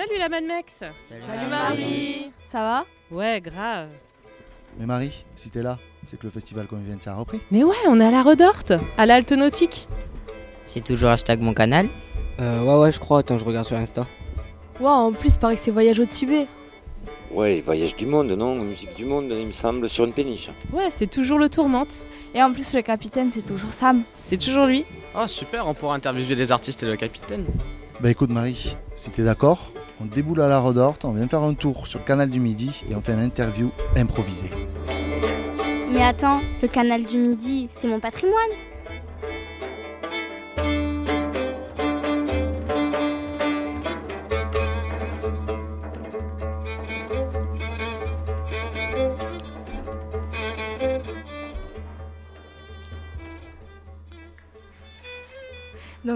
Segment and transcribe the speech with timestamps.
[0.00, 3.88] Salut la Mad Mex Salut Marie Ça va Ouais, grave.
[4.78, 7.38] Mais Marie, si t'es là, c'est que le festival qu'on vient de faire a repris.
[7.50, 9.88] Mais ouais, on est à la Redorte, à l'Alte Nautique.
[10.64, 11.86] C'est toujours hashtag mon canal
[12.40, 13.18] Euh, ouais, ouais, je crois.
[13.18, 14.06] Attends, je regarde sur Insta.
[14.80, 16.46] Waouh, en plus, il paraît que c'est voyage au Tibet.
[17.30, 18.54] Ouais, les voyages du monde, non?
[18.54, 20.48] Musique du monde, il me semble, sur une péniche.
[20.72, 21.94] Ouais, c'est toujours le tourmente.
[22.34, 24.04] Et en plus, le capitaine, c'est toujours Sam.
[24.24, 24.86] C'est toujours lui.
[25.14, 27.44] Oh super, on pourra interviewer les artistes et le capitaine.
[28.00, 31.54] Bah écoute Marie, si t'es d'accord, on déboule à la Redorte, on vient faire un
[31.54, 34.50] tour sur le canal du Midi et on fait une interview improvisée.
[35.92, 38.50] Mais attends, le canal du Midi, c'est mon patrimoine.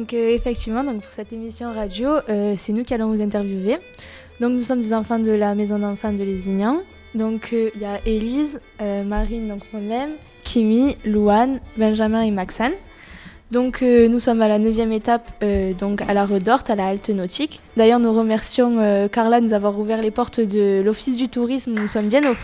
[0.05, 3.79] Donc euh, effectivement, donc pour cette émission radio, euh, c'est nous qui allons vous interviewer.
[4.39, 6.83] Donc nous sommes des enfants de la maison d'enfants de Lézignan.
[7.15, 8.61] Donc euh, il y a Élise,
[9.07, 10.11] Marine, donc moi-même,
[10.43, 12.75] Kimi, Louane, Benjamin et Maxane.
[13.51, 15.43] Donc nous sommes à la neuvième étape,
[15.79, 17.63] donc à la Redorte, à la halte nautique.
[17.79, 21.73] D'ailleurs nous remercions Carla de nous avoir ouvert les portes de l'office du tourisme.
[21.73, 22.35] Nous sommes bien au.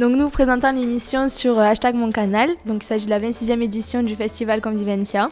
[0.00, 2.50] Donc nous présentons l'émission sur euh, hashtag mon canal.
[2.66, 5.28] Donc il s'agit de la 26e édition du festival Convivencia.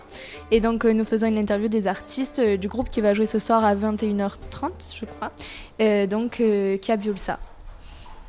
[0.52, 3.26] Et donc euh, nous faisons une interview des artistes euh, du groupe qui va jouer
[3.26, 5.32] ce soir à 21h30, je crois.
[5.80, 7.40] Euh, donc euh, Kiabiulsa.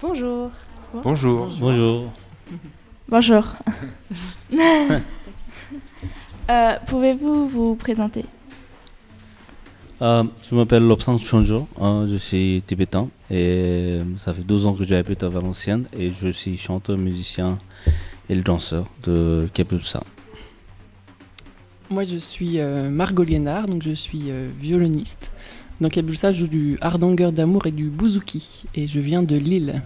[0.01, 0.49] Bonjour.
[1.03, 1.49] Bonjour.
[1.59, 2.11] Bonjour.
[3.07, 3.45] Bonjour.
[6.51, 8.25] Euh, Pouvez-vous vous présenter?
[10.01, 14.83] Euh, je m'appelle Lobsang Chonjo, euh, je suis tibétain et ça fait 12 ans que
[14.83, 17.57] j'habite à Valenciennes et je suis chanteur, musicien
[18.29, 20.03] et le danseur de Kapulsa.
[21.89, 25.31] Moi, je suis euh, Margot Liénard, donc je suis euh, violoniste.
[25.81, 29.81] Dans Kabulsa, je joue du hardanger d'amour et du bouzouki, et je viens de Lille.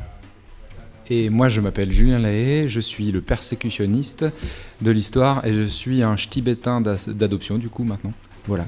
[1.09, 4.25] Et moi, je m'appelle Julien Lahaye, je suis le persécutionniste
[4.81, 8.11] de l'histoire et je suis un tibétain d'adoption, du coup, maintenant.
[8.45, 8.65] Voilà.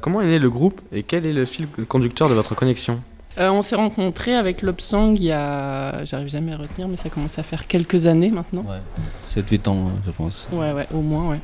[0.00, 3.00] Comment est né le groupe et quel est le fil conducteur de votre connexion?
[3.38, 6.04] Euh, on s'est rencontrés avec Lobsang il y a.
[6.04, 8.64] J'arrive jamais à retenir, mais ça commence à faire quelques années maintenant.
[8.68, 9.42] Ouais.
[9.42, 10.48] 7-8 ans, je pense.
[10.52, 11.38] Ouais, ouais, au moins, ouais.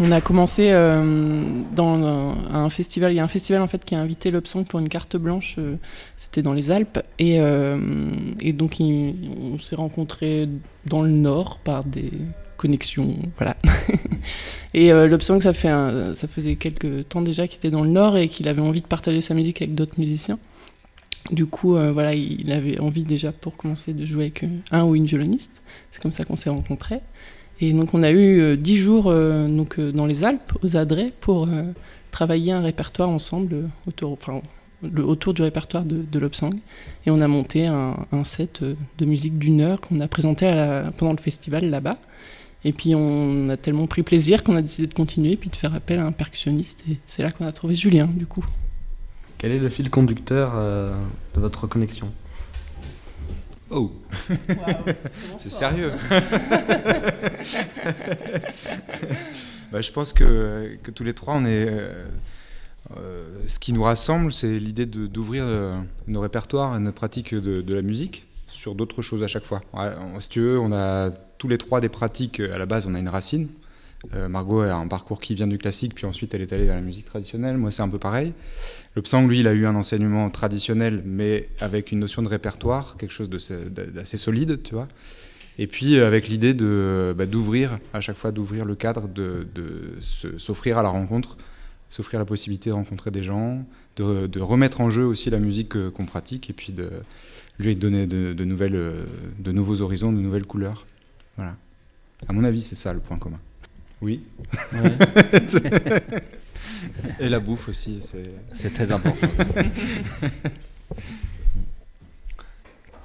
[0.00, 1.40] On a commencé euh,
[1.74, 3.12] dans un, un festival.
[3.12, 5.54] Il y a un festival en fait qui a invité Lobsang pour une carte blanche.
[5.58, 5.76] euh,
[6.16, 7.36] C'était dans les Alpes et,
[8.40, 10.48] et donc il- on s'est rencontrés
[10.86, 12.10] dans le Nord par des
[12.56, 13.56] connexions, voilà.
[14.74, 17.90] et euh, Lobsang, ça fait un- ça faisait quelques temps déjà qu'il était dans le
[17.90, 20.38] Nord et qu'il avait envie de partager sa musique avec d'autres musiciens.
[21.30, 24.84] Du coup, euh, voilà, il avait envie déjà pour commencer de jouer avec euh, un
[24.84, 25.62] ou une violoniste.
[25.90, 27.00] C'est comme ça qu'on s'est rencontrés.
[27.60, 31.48] Et donc on a eu euh, dix jours donc, dans les Alpes, aux Adrets, pour
[32.10, 34.42] travailler un répertoire ensemble autour, enfin,
[34.98, 36.50] autour du répertoire de, de Lobsang.
[37.06, 40.46] Et on a monté un, set de musique d'une heure qu'on a présenté
[40.98, 41.98] pendant le festival là-bas.
[42.66, 45.74] Et puis on a tellement pris plaisir qu'on a décidé de continuer, puis de faire
[45.74, 46.84] appel à un percussionniste.
[46.90, 48.44] Et c'est là qu'on a trouvé Julien, du coup.
[49.38, 50.94] Quel est le fil conducteur euh,
[51.34, 52.10] de votre connexion?
[53.70, 53.92] Oh
[55.38, 55.92] C'est sérieux
[59.72, 61.66] Bah, Je pense que, que tous les trois, on est.
[61.68, 62.06] euh,
[62.98, 65.74] euh, ce qui nous rassemble, c'est l'idée de- d'ouvrir euh,
[66.06, 69.62] nos répertoires et nos pratiques de, de la musique sur d'autres choses à chaque fois.
[69.72, 72.40] Ouais, on- si tu veux, on a tous les trois des pratiques.
[72.40, 73.48] À la base, on a une racine.
[74.14, 76.74] Euh, Margot a un parcours qui vient du classique, puis ensuite elle est allée vers
[76.74, 77.56] la musique traditionnelle.
[77.56, 78.34] Moi, c'est un peu pareil.
[78.94, 82.96] Le Psang, lui, il a eu un enseignement traditionnel, mais avec une notion de répertoire,
[82.98, 84.88] quelque chose d'assez solide, tu vois.
[85.58, 89.46] Et puis euh, avec l'idée bah, d'ouvrir à chaque fois d'ouvrir le cadre, de,
[90.00, 91.36] s'offrir à la rencontre,
[91.88, 93.64] s'offrir la possibilité de rencontrer des gens,
[93.96, 96.90] de, remettre en jeu aussi la musique qu'on pratique, et puis de
[97.58, 99.04] lui donner de, de nouvelles, euh,
[99.38, 100.86] de nouveaux horizons, de nouvelles couleurs.
[101.36, 101.56] Voilà.
[102.28, 103.38] À mon avis, c'est ça le point commun.
[104.04, 104.20] Oui.
[104.74, 104.96] Ouais.
[107.20, 108.30] Et la bouffe aussi, c'est.
[108.52, 109.26] C'est très important.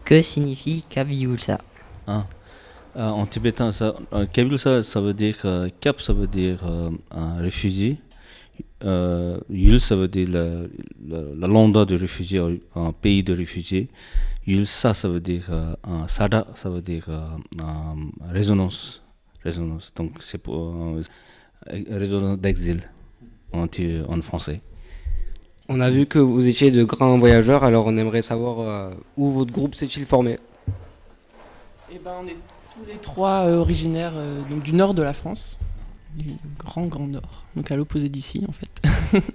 [0.06, 1.60] Que signifie Kaviulsa
[2.08, 2.26] Hein.
[2.98, 7.36] Euh, en tibétain, ça, euh, ça veut dire euh, Kap, ça veut dire euh, un
[7.36, 8.00] réfugié.
[8.84, 10.46] Euh, Yul, ça veut dire la,
[11.08, 12.42] la, la landa de réfugié,
[12.76, 13.88] un pays de réfugiés.
[14.48, 17.22] Yulsa, ça veut dire euh, un sada, ça veut dire euh,
[17.62, 17.96] un
[18.32, 19.04] résonance.
[19.44, 19.94] Résonance.
[19.96, 21.02] Donc c'est pour euh,
[21.90, 22.82] résonance d'exil
[23.54, 23.68] en,
[24.22, 24.62] français.
[25.68, 29.30] On a vu que vous étiez de grands voyageurs, alors on aimerait savoir euh, où
[29.30, 30.40] votre groupe s'est-il formé?
[31.92, 32.38] Eh ben, on est
[32.74, 35.58] tous les trois euh, originaires euh, donc, du nord de la France.
[36.16, 39.22] du Grand Grand Nord, donc à l'opposé d'ici en fait.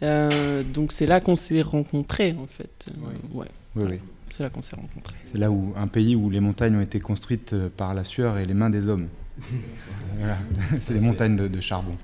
[0.00, 2.86] Euh, donc c'est là qu'on s'est rencontrés en fait.
[2.88, 3.48] Euh, ouais.
[3.74, 4.00] Oui, oui.
[4.30, 5.16] C'est là qu'on s'est rencontrés.
[5.32, 8.38] C'est là où un pays où les montagnes ont été construites euh, par la sueur
[8.38, 9.08] et les mains des hommes.
[10.18, 10.38] voilà.
[10.80, 11.96] C'est les montagnes de, de charbon.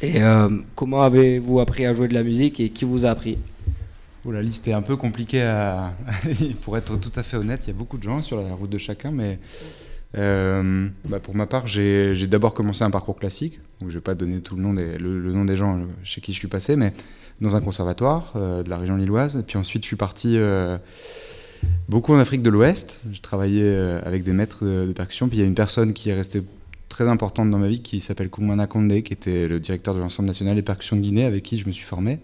[0.00, 3.38] Et euh, comment avez-vous appris à jouer de la musique et qui vous a appris?
[4.24, 5.94] Oh, la liste est un peu compliquée à.
[6.62, 8.70] pour être tout à fait honnête, il y a beaucoup de gens sur la route
[8.70, 9.40] de chacun, mais
[10.16, 14.14] euh, bah, pour ma part, j'ai d'abord commencé un parcours classique, où je vais pas
[14.14, 16.76] donner tout le nom des, le, le nom des gens chez qui je suis passé,
[16.76, 16.92] mais
[17.42, 19.36] dans un conservatoire euh, de la région lilloise.
[19.36, 20.78] Et puis ensuite, je suis parti euh,
[21.88, 23.02] beaucoup en Afrique de l'Ouest.
[23.12, 25.28] Je travaillais euh, avec des maîtres de, percussion.
[25.28, 26.42] Puis il y a une personne qui est restée
[26.88, 30.28] très importante dans ma vie qui s'appelle Koumana Kondé, qui était le directeur de l'ensemble
[30.28, 32.20] national des percussions de Guinée, avec qui je me suis formé.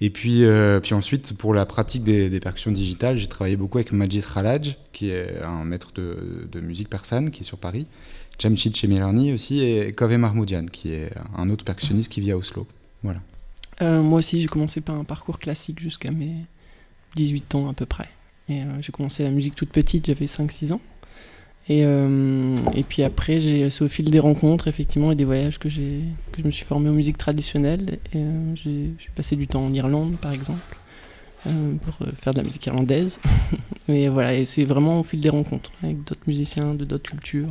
[0.00, 0.44] Et puis,
[0.82, 5.10] puis ensuite, pour la pratique des, percussions digitales, j'ai travaillé beaucoup avec Majid Khalaj, qui
[5.10, 7.88] est un maître de, de musique persane, qui est sur Paris,
[8.38, 12.66] Jamshid Chemirani aussi, et Kove Mahmoudian, qui est un autre percussionniste qui vit à Oslo.
[13.02, 13.20] Voilà.
[13.82, 16.34] Euh, moi aussi, j'ai commencé par un parcours classique jusqu'à mes
[17.16, 18.08] 18 ans à peu près.
[18.48, 20.80] Et euh, j'ai commencé la musique toute petite, j'avais 5-6 ans.
[21.68, 23.40] Et, euh, et puis après,
[23.70, 26.88] c'est au fil des rencontres, effectivement, et des voyages que, que je me suis formé
[26.88, 27.98] aux musiques traditionnelles.
[28.54, 30.78] J'ai, passé du temps en Irlande, par exemple,
[31.44, 33.20] pour faire de la musique irlandaise.
[33.88, 37.50] et voilà, et c'est vraiment au fil des rencontres avec d'autres musiciens de d'autres cultures.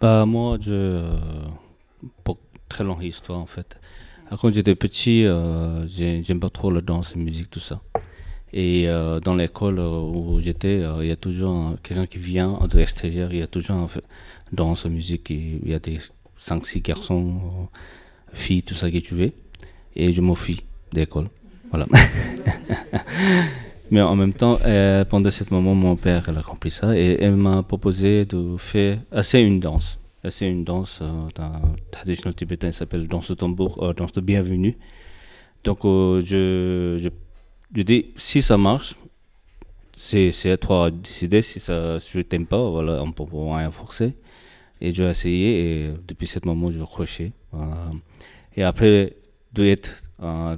[0.00, 1.10] Bah, moi, je.
[2.22, 2.38] pour
[2.68, 3.76] très longue histoire en fait.
[4.40, 7.80] Quand j'étais petit, euh, j'ai- j'aime pas trop la danse, la musique, tout ça.
[8.52, 12.18] Et euh, dans l'école euh, où j'étais, euh, il y a toujours un- quelqu'un qui
[12.18, 14.04] vient de l'extérieur, il y a toujours un fait-
[14.52, 15.98] danse, musique, il y a des
[16.36, 17.68] 5-6 garçons,
[18.32, 19.32] filles, tout ça qui jouaient.
[19.94, 20.62] Et je m'enfuis
[20.92, 21.28] de l'école.
[21.70, 21.86] Voilà.
[23.90, 24.58] Mais en même temps,
[25.08, 29.38] pendant ce moment, mon père a compris ça et elle m'a proposé de faire assez
[29.40, 29.98] une danse.
[30.26, 31.62] Assez une danse euh, d'un
[31.92, 34.76] traditionnel tibétain qui s'appelle danse de tambour, euh, danse de bienvenue.
[35.62, 37.08] Donc, euh, je,
[37.70, 38.96] dis, si ça marche,
[39.92, 41.42] c'est c'est à toi de décider.
[41.42, 44.14] Si, ça, si je t'aime pas, voilà, on peut rien forcer.
[44.80, 47.30] Et j'ai essayé et depuis ce moment, je crochais.
[48.56, 49.14] Et après
[49.52, 50.56] d'être euh,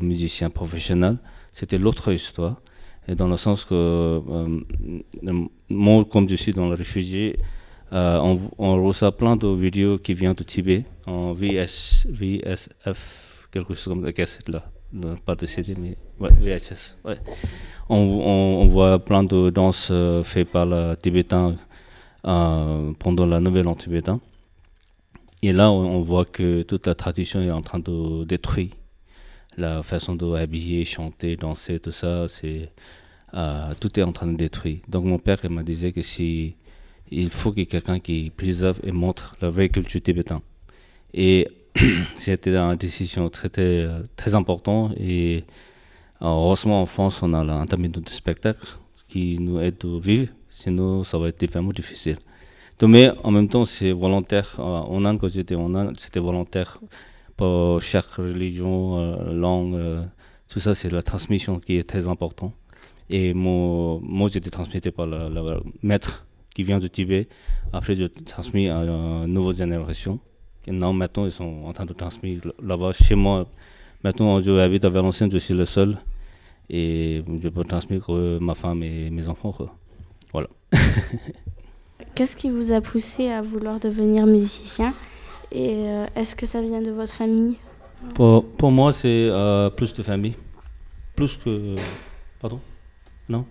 [0.00, 1.18] musicien professionnel,
[1.52, 2.62] c'était l'autre histoire.
[3.06, 4.22] Et dans le sens que
[5.68, 7.36] moi, comme je suis dans le réfugié,
[7.94, 13.74] euh, on, on reçoit plein de vidéos qui viennent de Tibet en VS, VSF, quelque
[13.74, 14.64] chose comme la cassette là.
[15.24, 16.96] Pas de CD, mais VHS.
[17.88, 21.56] On, voit plein de danses euh, faites par les Tibétains
[22.24, 24.20] euh, pendant la nouvelle en tibétain.
[25.42, 28.70] Et là, on, voit que toute la tradition est en train de détruire
[29.56, 32.70] la façon de habiller, chanter, danser, tout ça, c'est
[33.80, 34.78] tout est en train de détruire.
[34.88, 36.54] Donc mon père il m'a disait que si
[37.20, 40.40] il faut ait quelqu'un qui préserve et montre la vraie culture tibétaine.
[41.12, 41.48] Et
[42.16, 45.44] c'était une décision très très, importante et
[46.22, 48.66] euh, heureusement en France on a l'intermédiaire de spectacle
[49.08, 52.18] qui nous aide à vivre, sinon ça va être vraiment difficile.
[52.82, 54.56] Mais en même temps c'est volontaire.
[54.58, 56.80] Euh, En Inde quand j'étais en Inde c'était volontaire
[57.36, 59.76] pour chaque religion, euh, langue,
[60.48, 62.52] tout ça, c'est la transmission qui est très importante.
[63.10, 66.24] Et mon, moi, j'étais transmis par le maître
[66.54, 67.28] qui vient de Tibet.
[67.72, 70.18] Après, je transmis à une nouvelle génération.
[70.66, 73.46] Et non, maintenant, ils sont en train de transmettre là-bas chez moi.
[74.02, 75.98] Maintenant, je habite à Valenciennes, je suis le seul.
[76.70, 79.52] Et je peux transmettre euh, ma femme et mes enfants.
[79.52, 79.74] quoi.
[80.32, 80.48] Voilà.
[82.14, 84.94] Qu'est-ce qui vous a poussé à vouloir devenir musicien?
[85.52, 87.56] Et euh, est-ce que ça vient de votre famille?
[88.14, 90.34] Pour, pour moi, c'est euh, plus de famille.
[91.16, 91.74] Plus que.
[92.40, 92.60] Pardon?
[93.28, 93.44] Non?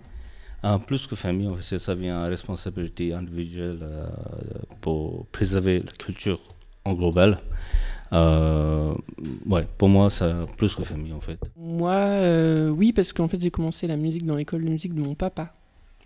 [0.64, 4.06] Euh, Plus que famille, en ça vient à responsabilité individuelle euh,
[4.80, 6.40] pour préserver la culture
[6.84, 7.38] en global.
[8.12, 8.94] Euh,
[9.46, 11.38] ouais, pour moi, ça plus que famille, en fait.
[11.56, 15.02] Moi, euh, oui, parce qu'en fait, j'ai commencé la musique dans l'école de musique de
[15.02, 15.54] mon papa.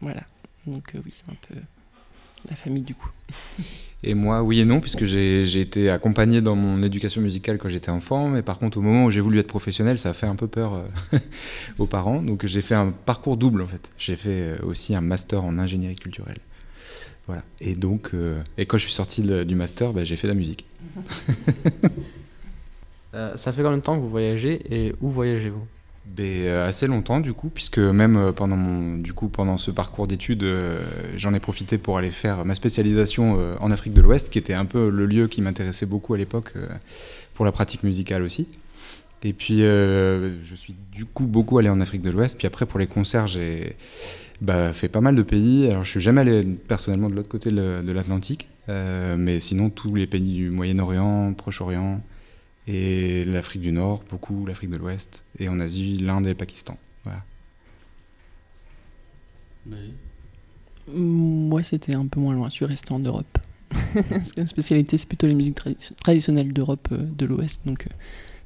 [0.00, 0.23] Voilà.
[0.67, 1.61] Donc, oui, c'est un peu
[2.49, 3.11] la famille du coup.
[4.05, 7.90] Et moi, oui et non, puisque j'ai été accompagné dans mon éducation musicale quand j'étais
[7.90, 10.37] enfant, mais par contre, au moment où j'ai voulu être professionnel, ça a fait un
[10.37, 11.19] peu peur euh,
[11.78, 12.23] aux parents.
[12.23, 13.90] Donc, j'ai fait un parcours double, en fait.
[13.99, 16.38] J'ai fait euh, aussi un master en ingénierie culturelle.
[17.26, 17.43] Voilà.
[17.61, 20.38] Et donc, euh, et quand je suis sorti du master, bah, j'ai fait de la
[20.38, 20.64] musique.
[23.12, 25.67] Ça fait combien de temps que vous voyagez et où voyagez-vous?
[26.21, 30.07] Euh, assez longtemps du coup, puisque même euh, pendant, mon, du coup, pendant ce parcours
[30.07, 30.81] d'études, euh,
[31.17, 34.65] j'en ai profité pour aller faire ma spécialisation en Afrique de l'Ouest, qui était un
[34.65, 36.55] peu le lieu qui m'intéressait beaucoup à l'époque
[37.35, 38.49] pour la pratique musicale aussi.
[39.25, 42.79] Et puis je suis du coup beaucoup allé en Afrique de l'Ouest, puis après pour
[42.79, 43.77] les concerts, j'ai
[44.41, 45.69] bah, fait pas mal de pays.
[45.69, 50.07] Alors, je suis jamais allé personnellement de l'autre côté de, l'Atlantique, mais sinon tous les
[50.07, 52.00] pays du Moyen-Orient, Proche-Orient
[52.68, 56.76] et l'Afrique du Nord, beaucoup l'Afrique de l'Ouest, et en Asie, l'Inde et le Pakistan.
[57.04, 57.22] Voilà.
[60.87, 62.48] Moi, c'était un peu moins loin.
[62.48, 63.38] Je suis resté en Europe.
[63.70, 67.87] Parce que la spécialité, c'est plutôt les musiques tradi- traditionnelles d'Europe euh, de l'Ouest, donc
[67.87, 67.90] euh,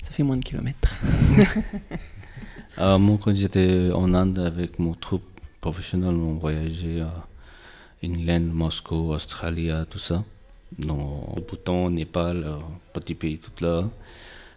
[0.02, 0.94] ça fait moins de kilomètres.
[2.78, 5.26] Euh, moi, quand j'étais en Inde avec mon troupe
[5.60, 7.28] professionnelle, on voyageait à
[8.02, 10.24] England, Moscou, Australie, tout ça.
[10.78, 12.56] Dans Bhoutan, Népal, euh,
[12.94, 13.90] petit pays tout là.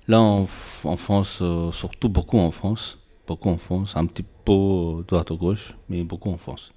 [0.08, 0.48] Là, en,
[0.84, 2.98] en France, euh, surtout beaucoup en France.
[3.28, 6.72] Beaucoup en France, un petit peu euh, droite à gauche, mais beaucoup en France.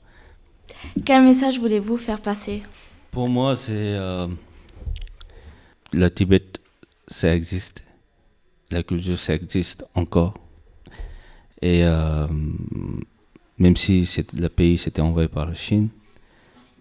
[1.05, 2.63] Quel message voulez-vous faire passer?
[3.11, 3.73] Pour moi, c'est.
[3.75, 4.27] euh,
[5.93, 6.43] le Tibet,
[7.07, 7.85] ça existe.
[8.71, 10.35] La culture, ça existe encore.
[11.61, 12.27] Et euh,
[13.59, 15.89] même si le pays s'était envahi par la Chine,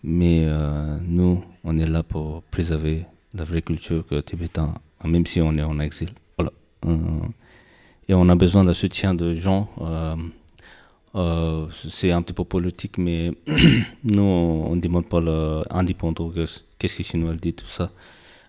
[0.04, 4.74] mais euh, nous, on est là pour préserver la vraie culture que tibétain,
[5.04, 6.10] même si on est en exil.
[8.10, 9.70] Et on a besoin d'un soutien de gens.
[9.82, 10.16] euh,
[11.16, 13.32] euh, c'est un petit peu politique, mais
[14.04, 16.34] nous, on ne demande pas l'indépendance.
[16.80, 17.92] qu'est-ce- que les Chinois disent, tout ça.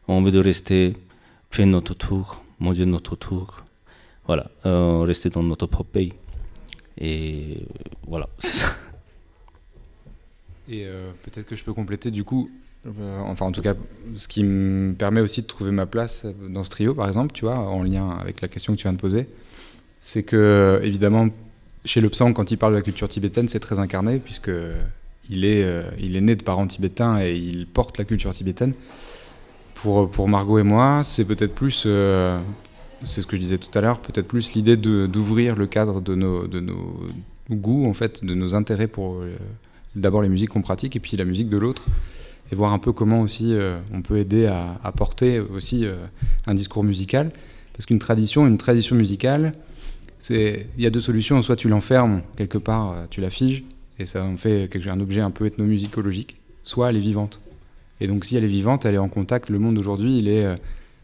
[0.07, 0.97] On veut de rester,
[1.51, 3.65] faire notre tour, manger notre tour.
[4.27, 6.13] Voilà, euh, rester dans notre propre pays.
[7.01, 7.65] Et
[8.07, 8.69] voilà, c'est ça.
[10.69, 10.85] Et
[11.23, 12.51] peut-être que je peux compléter du coup,
[13.27, 13.75] enfin en tout cas,
[14.15, 17.45] ce qui me permet aussi de trouver ma place dans ce trio, par exemple, tu
[17.45, 19.29] vois, en lien avec la question que tu viens de poser,
[20.01, 21.29] c'est que évidemment,
[21.85, 24.51] chez le Psang, quand il parle de la culture tibétaine, c'est très incarné, puisque
[25.31, 28.75] il est, euh, il est né de parents tibétains et il porte la culture tibétaine.
[29.75, 32.37] Pour, Margot et moi, c'est peut-être plus, euh,
[33.05, 36.17] c'est ce que je disais tout à l'heure, peut-être plus l'idée d'ouvrir le cadre de
[36.17, 37.01] nos, de nos
[37.49, 39.37] goûts, en fait, de nos intérêts pour euh,
[39.95, 41.85] d'abord les musiques qu'on pratique et puis la musique de l'autre,
[42.51, 45.97] et voir un peu comment aussi euh, on peut aider à, porter aussi euh,
[46.47, 47.31] un discours musical.
[47.73, 49.53] Parce qu'une tradition, une tradition musicale,
[50.31, 51.41] il y a deux solutions.
[51.43, 53.65] Soit tu l'enfermes quelque part, euh, tu la figes,
[53.99, 57.41] et ça en fait quelque, un objet un peu ethnomusicologique, soit elle est vivante.
[58.01, 59.51] Et donc si elle est vivante, elle est en contact.
[59.51, 60.47] Le monde d'aujourd'hui, il est,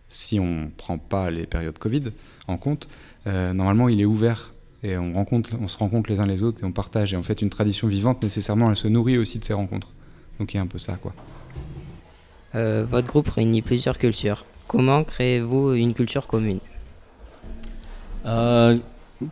[0.08, 2.04] si on ne prend pas les périodes Covid
[2.46, 2.88] en compte,
[3.26, 4.52] normalement il est ouvert.
[4.84, 7.14] Et on, rencontre, on se rencontre les uns les autres et on partage.
[7.14, 9.92] Et en fait, une tradition vivante, nécessairement, elle se nourrit aussi de ces rencontres.
[10.38, 11.14] Donc il y a un peu ça, quoi.
[12.54, 14.44] Euh, votre groupe réunit plusieurs cultures.
[14.68, 16.60] Comment créez-vous une culture commune
[18.26, 18.78] Euh,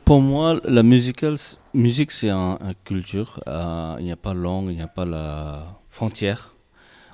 [0.05, 1.37] pour moi, la musical,
[1.75, 3.41] musique, c'est un- une culture.
[3.47, 6.55] Euh, il n'y a pas langue, il n'y a pas la frontière.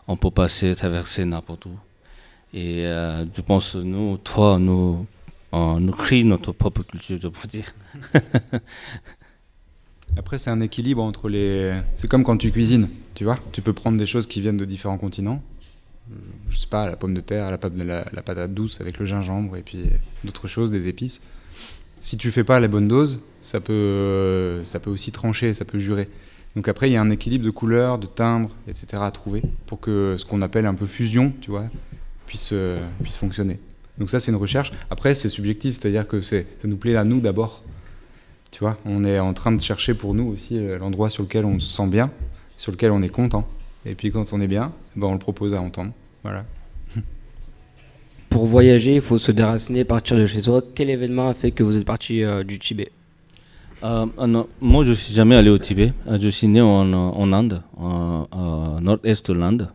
[0.08, 1.76] On peut passer, traverser n'importe où.
[2.54, 5.06] Et euh, je pense, nous, trois, nous,
[5.52, 7.74] on, nous créons notre propre culture, je peux dire.
[10.16, 11.76] Après, c'est un équilibre entre les.
[11.94, 13.36] C'est comme quand tu cuisines, tu vois.
[13.52, 15.42] Tu peux prendre des choses qui viennent de différents continents.
[16.10, 16.14] Euh,
[16.50, 19.62] Je sais pas, la pomme de terre, la, la- patate douce avec le gingembre et
[19.62, 19.84] puis
[20.24, 21.20] d'autres choses, des épices.
[22.00, 25.78] Si tu fais pas la bonne dose, ça peut, ça peut aussi trancher, ça peut
[25.78, 26.08] jurer.
[26.56, 28.86] Donc après, il y a un équilibre de couleurs, de timbres, etc.
[29.02, 31.66] à trouver pour que ce qu'on appelle un peu fusion, tu vois,
[32.26, 33.58] puisse, euh, puisse fonctionner.
[33.98, 34.72] Donc ça, c'est une recherche.
[34.90, 37.62] Après, c'est subjectif, c'est-à-dire que ça nous plaît à nous d'abord.
[38.50, 41.44] Tu vois, on est en train de chercher pour nous aussi euh, l'endroit sur lequel
[41.44, 42.10] on se sent bien,
[42.56, 43.46] sur lequel on est content.
[43.86, 45.92] Et puis quand on est bien, ben on le propose à entendre.
[46.22, 46.44] Voilà.
[48.30, 50.62] Pour voyager, il faut se déraciner, partir de chez soi.
[50.74, 52.90] Quel événement a fait que vous êtes parti euh, du Tibet?
[53.82, 55.92] Euh, non, moi, je suis jamais allé au Tibet.
[56.06, 59.70] Euh, Je suis né en, en Inde, en, en nord-est de l'Inde.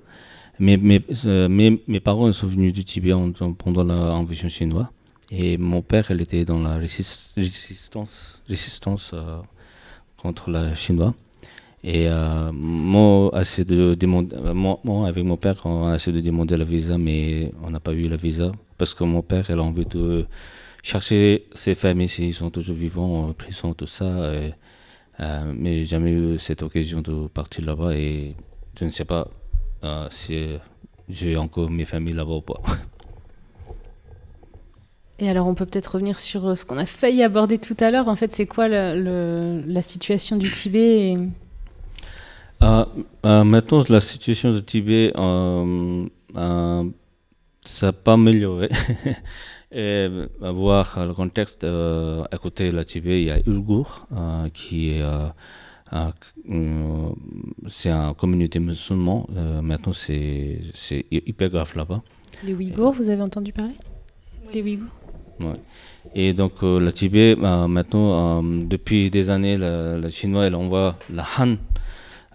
[0.60, 4.86] Mais mes, euh, mes, mes parents sont venus du Tibet en- en- pendant l'invasion chinoise.
[5.32, 9.40] Et mon père, il était dans la résist- résistance, résistance euh,
[10.18, 11.14] contre la chinoise.
[11.86, 16.26] Et euh, moi, a essayé de demander, moi, avec mon père, on a essayé de
[16.26, 19.58] demander la visa, mais on n'a pas eu la visa parce que mon père, il
[19.60, 20.26] a envie de
[20.82, 24.34] chercher ses familles s'ils sont toujours vivants, en prison, tout ça.
[24.34, 24.54] et,
[25.20, 28.36] euh, mais jamais eu cette occasion de partir là-bas et
[28.80, 29.28] je ne sais pas
[29.84, 30.48] euh, si
[31.10, 32.62] j'ai encore mes familles là-bas ou pas.
[35.20, 37.92] Et alors, on peut peut-être revenir sur euh, ce qu'on a failli aborder tout à
[37.92, 38.08] l'heure.
[38.08, 41.18] En fait, c'est quoi la situation du Tibet et-
[42.64, 42.86] Euh,
[43.26, 46.06] euh, maintenant, la situation du Tibet, euh,
[46.38, 46.84] euh,
[47.62, 48.70] ça n'a pas amélioré.
[49.76, 50.08] Et
[50.40, 54.92] voir le contexte, euh, à côté de la Tibet, il y a Ulgour, euh, qui
[54.92, 55.04] est,
[57.68, 59.24] c'est une communauté musulmane.
[59.36, 62.02] Euh, maintenant, c'est c'est hyper grave là-bas.
[62.44, 63.74] les Ouïghours Vous avez entendu parler?
[64.54, 64.90] Des Ouïghours
[65.40, 65.60] Ouais.
[66.14, 70.54] Et donc euh, le Tibet, euh, maintenant, euh, depuis des années, le, le Chinois, il
[70.56, 71.56] envoie la Han, euh,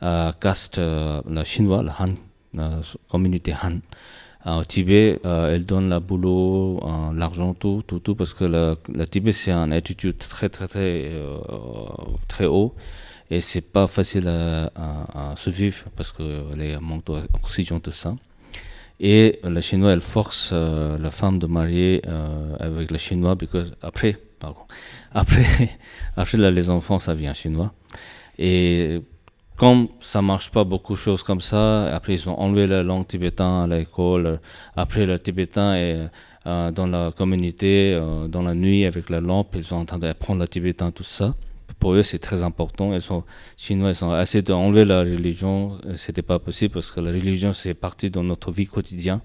[0.00, 2.14] caste, la Chinois, la Han,
[2.54, 3.80] la communauté Han.
[4.46, 9.32] Au Tibet, elle donne le boulot, euh, l'argent, tout, tout, tout, parce que le, Tibet,
[9.32, 11.38] c'est une attitude très, très, très, euh,
[12.28, 12.74] très haut.
[13.30, 16.22] Et c'est pas facile à, à, à survivre parce que
[16.56, 18.14] les manques d'oxygène, tout ça.
[19.00, 22.00] Et la Chinois, elle force euh, la femme de marier
[22.58, 24.18] avec le Chinois, parce après,
[25.12, 25.44] après,
[26.16, 27.72] après les enfants, ça vient chinois.
[28.38, 29.00] Et
[29.58, 33.06] comme ça marche pas beaucoup de choses comme ça, après ils ont enlevé la langue
[33.06, 34.40] tibétaine à l'école.
[34.76, 36.08] Après le tibétain est
[36.46, 39.98] euh, dans la communauté, euh, dans la nuit avec la lampe, ils sont en train
[39.98, 41.34] d'apprendre le tibétain, tout ça.
[41.80, 42.94] Pour eux, c'est très important.
[42.94, 43.24] Ils sont
[43.56, 47.52] chinois, ils ont essayé d'enlever la religion, euh, c'était pas possible parce que la religion
[47.52, 49.20] c'est partie de notre vie quotidienne.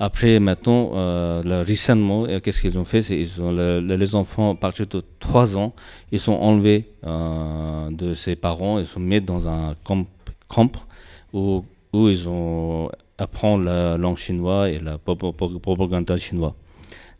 [0.00, 3.00] Après, maintenant, euh, là, récemment, euh, qu'est-ce qu'ils ont fait?
[3.10, 5.72] Ils ont le- le- les enfants, à partir de 3 ans,
[6.12, 10.06] ils sont enlevés euh, de ses parents, ils sont mis dans un camp,
[11.32, 16.52] où, ils ont apprend la langue chinoise et la pro- pro- propagande chinoise.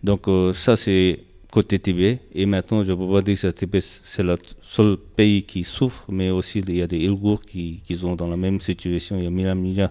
[0.05, 1.19] Donc euh, ça, c'est
[1.51, 2.21] côté Tibet.
[2.33, 6.31] Et maintenant, je peux pas dire que Tibet, c'est le seul pays qui souffre, mais
[6.31, 9.17] aussi il y a des Ouïghours qui, sont dans la même situation.
[9.19, 9.91] Il y a millions, millions,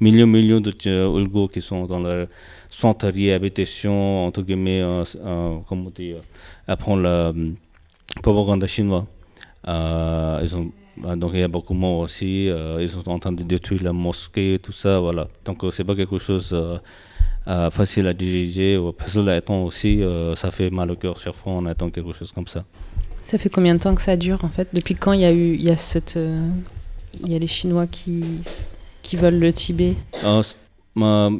[0.00, 2.26] millions, millions de euh, Ouïghours qui sont dans leur
[2.68, 6.20] centre de réhabilitation, entre guillemets, euh, euh, comment dire,
[6.66, 7.50] apprendre la euh,
[8.22, 9.04] propagande chinoise.
[9.66, 10.72] Ils ont,
[11.16, 12.48] donc il y a beaucoup de morts aussi.
[12.80, 15.28] ils sont en train de détruire la mosquée, tout ça, voilà.
[15.44, 18.78] Donc euh, c'est pas quelque chose euh, facile à diriger.
[18.78, 20.02] ou Facile à attendre aussi,
[20.34, 22.64] ça fait mal au cœur chaque fois on attend quelque chose comme ça.
[23.22, 24.68] Ça fait combien de temps que ça dure en fait?
[24.72, 26.18] Depuis quand il y a eu il y a cette
[27.22, 28.22] il y a les Chinois qui
[29.10, 29.94] qui le Tibet
[30.94, 31.30] ma-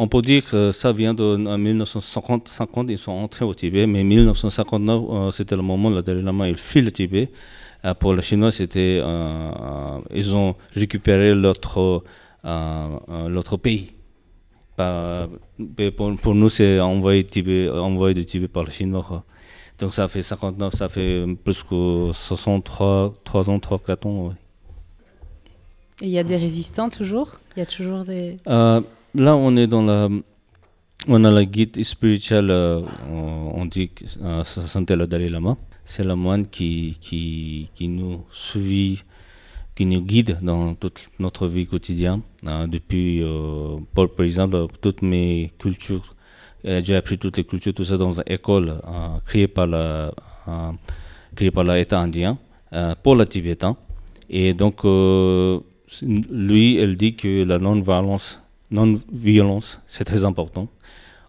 [0.00, 3.86] on peut dire que ça vient de en 1950, 50, ils sont entrés au Tibet,
[3.86, 7.30] mais 1959, euh, c'était le moment où le Dalai Lama fit le Tibet.
[7.84, 12.02] Euh, pour les Chinois, c'était, euh, ils ont récupéré l'autre,
[12.44, 13.92] l'autre pays.
[14.76, 19.22] Pour, nous, c'est envoyé, Tibet, envoyé du Tibet par les Chinois.
[19.78, 24.28] Donc ça fait 59, ça fait plus que 63, 3 ans, 3, 4 ans.
[24.28, 24.34] ouais.
[26.02, 27.38] Il y a des résistants toujours?
[27.56, 28.80] Il y a toujours des Euh,
[29.14, 30.08] là, on est dans la.
[31.08, 32.82] On a la guide spirituelle, euh,
[33.54, 35.56] on dit que euh, ça le Dalai Lama.
[35.86, 39.02] C'est le moine qui, qui, qui nous suit,
[39.74, 42.20] qui nous guide dans toute notre vie quotidienne.
[42.46, 43.22] Euh, depuis,
[43.94, 46.14] pour, par exemple, toutes mes cultures,
[46.64, 48.78] j'ai appris toutes les cultures, tout ça dans une école
[49.24, 49.66] créée par
[51.64, 52.36] l'État indien
[53.02, 53.74] pour le tibétain.
[54.28, 54.84] Et donc,
[56.02, 58.40] lui, elle dit que la non-violence,
[59.86, 60.68] c'est très important.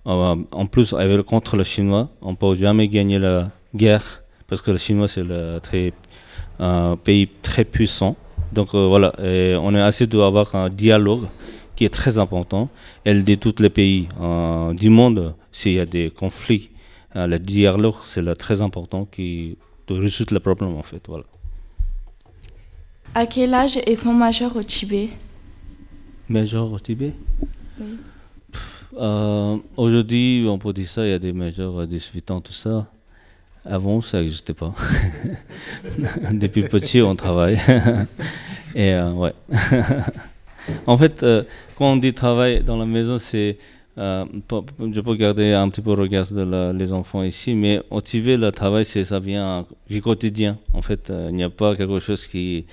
[0.08, 4.62] Euh, en plus, avec, contre le chinois, on ne peut jamais gagner la guerre parce
[4.62, 5.94] que le chinois, c'est
[6.60, 8.16] un pays très puissant.
[8.52, 9.14] Donc euh, voilà,
[9.62, 11.28] on est assez d'avoir un dialogue
[11.82, 12.70] qui est très important.
[13.04, 16.70] Elle dit tous les pays euh, du monde, s'il y a des conflits,
[17.16, 21.02] euh, le dialogue, c'est très important qui de résoudre le problème en fait.
[21.08, 21.24] Voilà.
[23.14, 25.10] À quel âge est-on majeur au Tibet?
[26.30, 27.12] Major au Tibet?
[27.80, 27.98] Oui.
[28.98, 32.54] Euh, Aujourd'hui, on peut dire ça, il y a des majors à 18 ans, tout
[32.54, 32.88] ça.
[33.66, 34.74] Avant, ça n'existait pas.
[36.32, 37.60] Depuis petit, on travaille.
[38.76, 39.34] Et euh, ouais.
[40.88, 41.44] en fait, euh,
[41.78, 43.58] quand on dit travail dans la maison, c'est.
[43.98, 44.26] Euh,
[44.94, 48.00] je peux garder un petit peu le regard de la- les enfants ici, mais au
[48.02, 50.58] Tibet, le travail, c'est, ça vient du quotidien.
[50.74, 52.66] En fait, euh, il n'y a pas quelque chose qui,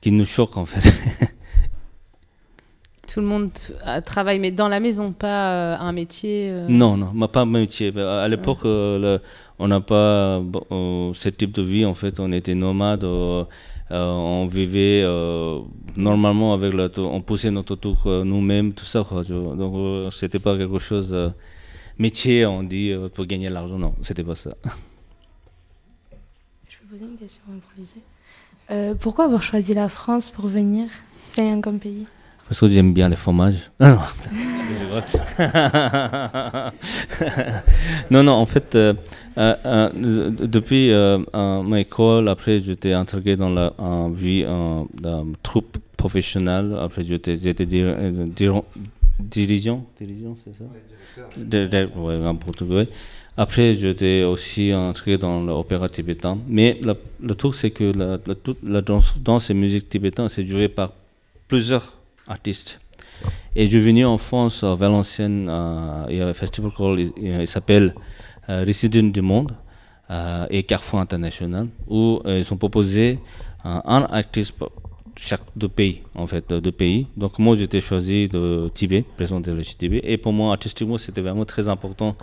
[0.00, 0.92] qui nous choque, en fait.
[3.12, 3.50] Tout le monde
[4.04, 7.90] travaille mais dans la maison, pas euh, un métier Non, non, pas métier.
[7.90, 10.42] Bah, À l'époque, on n'a pas
[11.14, 11.86] ce type de vie.
[11.86, 13.06] En fait, on était nomades.
[13.90, 15.60] Euh, on vivait euh,
[15.96, 19.02] normalement avec le, on poussait notre tour euh, nous-mêmes, tout ça.
[19.02, 19.22] quoi.
[19.22, 21.16] Donc, c'était pas quelque chose
[21.98, 22.44] métier.
[22.46, 23.78] On dit pour gagner de l'argent.
[23.78, 24.54] Non, c'était pas ça.
[26.68, 28.02] Je vais poser une question improvisée.
[29.00, 30.90] Pourquoi avoir choisi la France pour venir
[31.30, 32.06] Enfin, comme pays?
[32.48, 33.70] Parce que j'aime bien les fromages.
[33.78, 33.98] Non.
[38.10, 38.94] Non, non, en fait, euh,
[39.36, 43.72] euh, euh, depuis euh, euh, ma école, après j'étais intégré dans la
[44.12, 46.74] vie d'un troupe professionnelle.
[46.80, 47.94] Après j'étais j'étais dir-
[48.34, 48.62] dir-
[49.18, 50.64] dirigeant, dirigeant c'est ça?
[51.36, 52.88] Di- di- ouais, en portugais.
[53.36, 56.38] Après, j'étais aussi intégré dans l'opéra tibétain.
[56.48, 60.28] Mais la- le truc, c'est que la, la- toute la danse, danse et musique tibétaine,
[60.28, 60.92] c'est joué par
[61.46, 61.92] plusieurs
[62.28, 62.80] artistes.
[63.56, 66.70] Et je suis venu en France, à Valenciennes, euh, il y a un festival
[67.16, 67.94] il s'appelle
[68.48, 69.52] euh, Résident du Monde
[70.10, 73.18] euh, et Carrefour International, où euh, ils ont proposé
[73.64, 74.72] un, artiste pour
[75.16, 77.08] chaque deux pays, en fait, deux pays.
[77.16, 80.00] Donc moi, j'étais choisi de Tibet, présenter le Tibet.
[80.04, 82.16] Et pour moi, artistiquement, c'était vraiment très important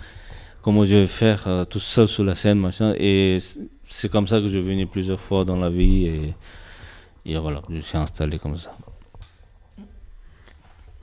[0.62, 2.94] comment je vais faire euh, tout seul sur la scène, machin.
[2.98, 3.36] Et
[3.84, 6.34] c'est comme ça que je suis venu plusieurs fois dans la vie
[7.24, 8.72] et voilà, je suis installé comme ça.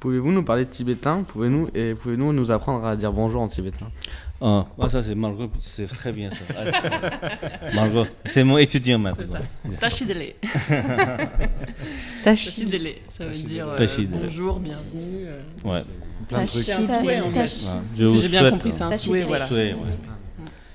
[0.04, 1.24] Pouvez-vous nous parler de tibétain?
[1.24, 3.86] Pouvez-nous et pouvez-nous nous apprendre à dire bonjour en tibétain?
[4.42, 6.44] Ah, ah, ça c'est Margot, c'est très bien ça.
[7.74, 9.40] Margot, c'est mon étudiant maintenant.
[9.80, 10.34] Tachidele.
[10.44, 11.30] Tachi-
[12.26, 15.26] Tachidele, ça veut dire euh, bonjour, bienvenue.
[15.26, 15.40] euh.
[15.64, 15.84] Ouais.
[16.28, 16.64] Plein de trucs.
[16.64, 17.48] C'est un souhait en fait.
[17.96, 19.20] Je Si j'ai bien souhaite, compris, c'est un Tachidele.
[19.20, 19.48] souhait, voilà.
[19.48, 19.98] Souhait, ouais.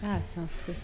[0.05, 0.75] Ah, c'est un souhait.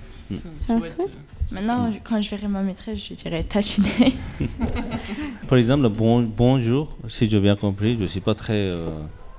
[0.56, 1.06] C'est un souhait
[1.52, 4.12] Maintenant, je- quand je verrai ma maîtresse, je dirais Tachidele.
[5.48, 8.76] Par exemple, le bon, bonjour, si j'ai bien compris, je ne suis pas très euh,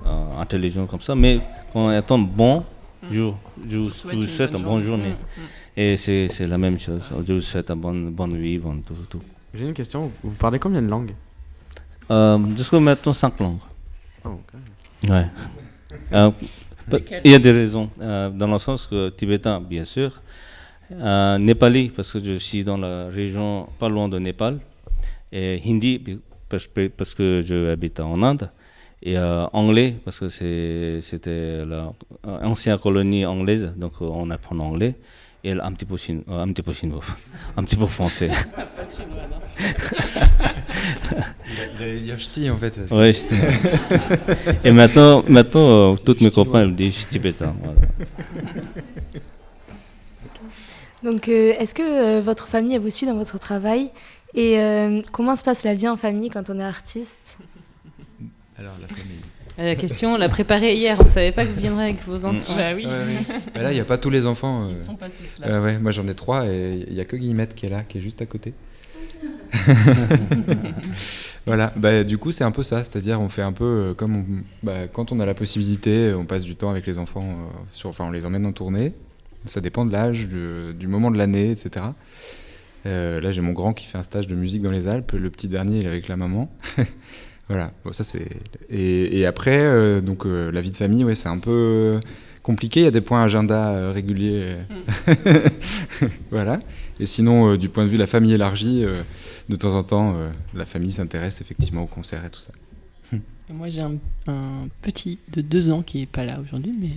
[0.06, 1.40] euh, intelligent comme ça, mais
[1.72, 2.62] quand on attend bon
[3.10, 3.36] jour,
[3.68, 5.14] je vous, je vous souhaite une bonne journée.
[5.76, 7.10] Et c'est c'est la même chose.
[7.26, 8.94] Je vous souhaite une bonne, bonne vie, bonne tout.
[9.10, 9.20] tout.
[9.54, 10.10] J'ai une question.
[10.22, 11.14] Vous parlez combien de langues?
[12.10, 13.58] Euh, Jusqu'à maintenant, cinq langues.
[14.24, 15.10] Oh, ok.
[15.10, 15.26] Ouais.
[16.12, 16.30] Euh,
[17.24, 17.90] il y a des raisons.
[18.00, 20.20] euh, dans le sens que tibétain, bien sûr.
[20.92, 24.58] Euh, népali, parce que je suis dans la région pas loin de Népal.
[25.32, 26.00] Et hindi,
[26.48, 28.48] parce, que- je habite en Inde.
[29.02, 31.64] Et euh, anglais, parce que c'était
[32.42, 34.94] l'ancienne colonie anglaise, donc euh, on apprend anglais.
[35.44, 37.02] Et un petit peu, chino- euh, un petit peu chinois,
[37.56, 38.30] un petit peu français.
[41.78, 42.74] Il allait dire ch'ti en fait.
[42.90, 43.36] Ouais, j'étais-
[44.64, 47.54] Et maintenant, maintenant euh, toutes mes copains me disent je suis tibétain.
[47.62, 47.78] voilà.
[51.06, 53.90] Donc, euh, est-ce que euh, votre famille elle vous suit dans votre travail
[54.34, 57.38] Et euh, comment se passe la vie en famille quand on est artiste?
[58.58, 59.20] Alors la famille.
[59.60, 60.96] Euh, La question, on l'a préparée hier.
[61.00, 62.54] On ne savait pas que vous viendrez avec vos enfants.
[62.56, 62.84] Bah oui.
[62.84, 63.62] Ouais, ouais.
[63.62, 64.64] Là, il n'y a pas tous les enfants.
[64.68, 64.74] euh.
[64.80, 65.46] Ils sont pas tous là.
[65.46, 67.82] Euh, ouais, moi j'en ai trois et il n'y a que Guillemette qui est là,
[67.84, 68.52] qui est juste à côté.
[71.46, 74.42] voilà, bah, du coup c'est un peu ça, c'est-à-dire on fait un peu comme on-
[74.62, 77.34] bah, quand on a la possibilité, on passe du temps avec les enfants, euh,
[77.72, 78.92] sur, enfin on les emmène en tournée,
[79.46, 81.86] ça dépend de l'âge, du, du moment de l'année, etc.
[82.86, 85.30] Euh, là j'ai mon grand qui fait un stage de musique dans les Alpes, le
[85.30, 86.50] petit dernier il est avec la maman.
[87.48, 88.28] voilà, bon, ça c'est...
[88.70, 91.98] Et, et après, euh, donc euh, la vie de famille, ouais, c'est un peu
[92.42, 94.56] compliqué, il y a des points agenda euh, réguliers.
[96.30, 96.60] voilà.
[97.00, 99.02] Et sinon, euh, du point de vue de la famille élargie, euh,
[99.48, 102.52] de temps en temps, euh, la famille s'intéresse effectivement aux concerts et tout ça.
[103.48, 103.94] Moi, j'ai un,
[104.26, 106.90] un petit de deux ans qui est pas là aujourd'hui, mais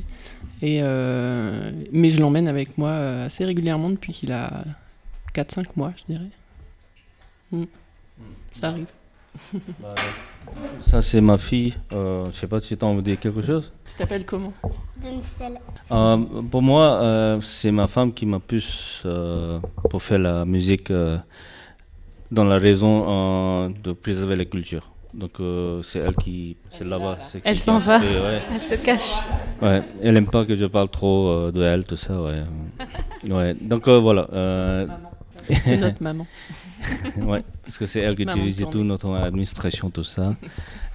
[0.61, 4.63] et euh, mais je l'emmène avec moi euh, assez régulièrement depuis qu'il a
[5.33, 6.29] 4-5 mois, je dirais.
[7.51, 7.63] Mm.
[8.53, 8.91] Ça arrive.
[10.81, 11.75] Ça, c'est ma fille.
[11.91, 13.71] Euh, je sais pas si tu as envie de dire quelque chose.
[13.85, 14.53] Tu t'appelles comment?
[15.91, 16.17] Euh,
[16.49, 21.17] pour moi, euh, c'est ma femme qui m'a plus euh, pour faire la musique euh,
[22.31, 24.91] dans la raison euh, de préserver la culture.
[25.13, 27.17] Donc euh, c'est elle qui, c'est là-bas.
[27.23, 27.97] c'est Elle qui- s'en va.
[27.99, 28.41] ouais.
[28.53, 29.11] Elle se cache.
[29.61, 32.43] Ouais, elle aime pas que je parle trop euh, de elle, tout ça, ouais.
[33.29, 33.55] ouais.
[33.59, 34.27] Donc euh, voilà.
[34.33, 34.87] euh,
[35.63, 36.27] C'est notre maman.
[37.17, 40.35] ouais, parce que c'est elle qui dirige de tout notre administration, tout ça.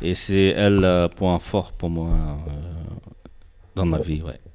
[0.01, 2.51] Et c'est elle le point fort pour moi euh,
[3.75, 4.39] dans ma vie, ouais.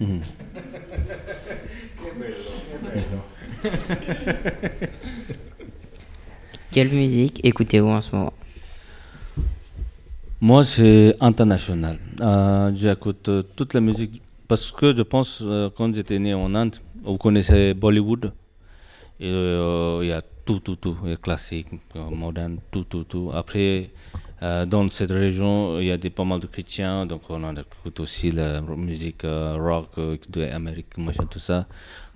[0.00, 0.20] Mhm.
[6.74, 8.32] Quelle musique écoutez-vous en ce moment?
[10.40, 12.00] Moi, c'est international.
[12.20, 16.52] Euh, J'écoute euh, toute la musique parce que je pense, euh, quand j'étais né en
[16.52, 18.32] Inde, vous connaissez Bollywood?
[19.20, 20.96] Euh, Il y a tout, tout, tout.
[21.04, 23.30] Il y a classique, moderne, tout, tout, tout.
[23.32, 23.90] Après,
[24.42, 28.00] euh, dans cette région, il y a des, pas mal de chrétiens, donc on écoute
[28.00, 31.66] aussi la musique euh, rock euh, de l'Amérique, machin, tout ça.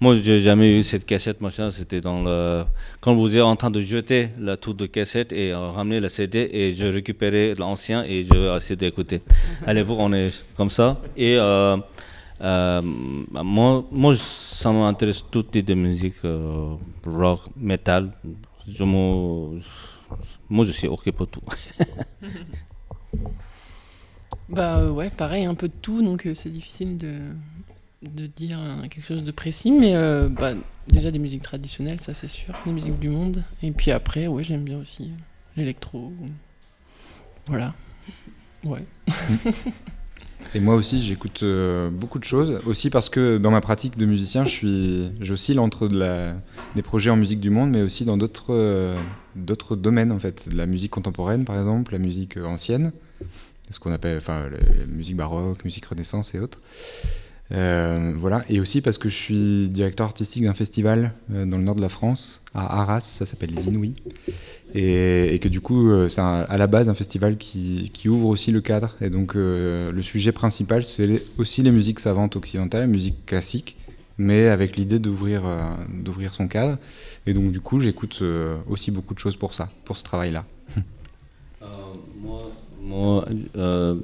[0.00, 1.70] Moi, j'ai jamais eu cette cassette, machin.
[1.70, 2.64] C'était dans le.
[3.00, 6.08] Quand vous êtes en train de jeter la tour de cassette et euh, ramener la
[6.08, 9.22] CD, et je récupérais l'ancien et je essayais d'écouter.
[9.66, 11.00] Allez, vous, on est comme ça.
[11.16, 11.36] Et
[12.40, 16.74] moi, moi, ça m'intéresse tout type de musique, euh,
[17.06, 18.10] rock, metal.
[18.68, 19.58] Je me-
[20.48, 21.42] moi, je suis OK pour tout.
[24.48, 27.18] Bah euh, ouais, pareil, un peu de tout, donc euh, c'est difficile de,
[28.02, 30.54] de dire euh, quelque chose de précis, mais euh, bah,
[30.88, 33.44] déjà des musiques traditionnelles, ça c'est sûr, des musiques du monde.
[33.62, 35.10] Et puis après, ouais, j'aime bien aussi
[35.56, 36.12] l'électro.
[37.46, 37.74] Voilà.
[38.64, 38.84] Ouais.
[40.54, 42.60] Et moi aussi, j'écoute euh, beaucoup de choses.
[42.64, 46.36] Aussi parce que dans ma pratique de musicien, je suis, j'oscille entre de la,
[46.74, 48.98] des projets en musique du monde, mais aussi dans d'autres, euh,
[49.38, 52.92] d'autres domaines en fait, la musique contemporaine par exemple, la musique euh, ancienne.
[53.70, 56.60] ce qu'on appelle enfin, la musique baroque, musique renaissance et autres.
[57.50, 61.64] Euh, voilà, et aussi parce que je suis directeur artistique d'un festival euh, dans le
[61.64, 63.94] nord de la France, à Arras, ça s'appelle les Inouïs,
[64.74, 68.60] et, que du coup, c'est à la base un festival qui, qui ouvre aussi le
[68.60, 68.96] cadre.
[69.00, 73.76] Et donc, le sujet principal, c'est aussi les musiques savantes occidentales, la musique classique,
[74.18, 75.44] mais avec l'idée d'ouvrir
[75.88, 76.76] d'ouvrir son cadre.
[77.28, 80.46] Et donc, du coup, j'écoute euh, aussi beaucoup de choses pour ça, pour ce travail-là.
[82.22, 82.40] moi,
[82.80, 83.96] moi, euh,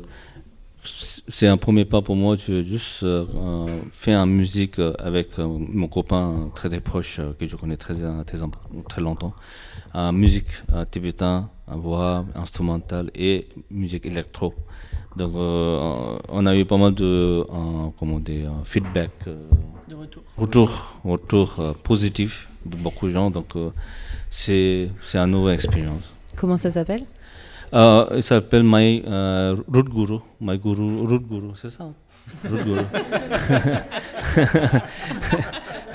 [1.28, 2.36] c'est un premier pas pour moi.
[2.36, 7.18] Je juste euh, euh, fait une musique euh, avec euh, mon copain très très proche
[7.18, 8.38] euh, que je connais très très,
[8.90, 9.32] très longtemps.
[9.94, 14.52] Euh, musique euh, tibétaine, euh, voix instrumentale et musique électro.
[15.16, 19.36] Donc euh, on a eu pas mal de euh, comment dire, euh, feedback, euh,
[19.88, 20.22] De retour.
[20.36, 23.30] retour, retour euh, positif de beaucoup de gens.
[23.30, 23.70] Donc euh,
[24.30, 26.12] c'est une nouvelle expérience.
[26.36, 27.04] Comment ça s'appelle?
[27.72, 30.18] Euh, il s'appelle My euh, Root Guru.
[30.40, 31.86] My Guru, Root Guru, c'est ça?
[32.48, 32.80] Root Guru.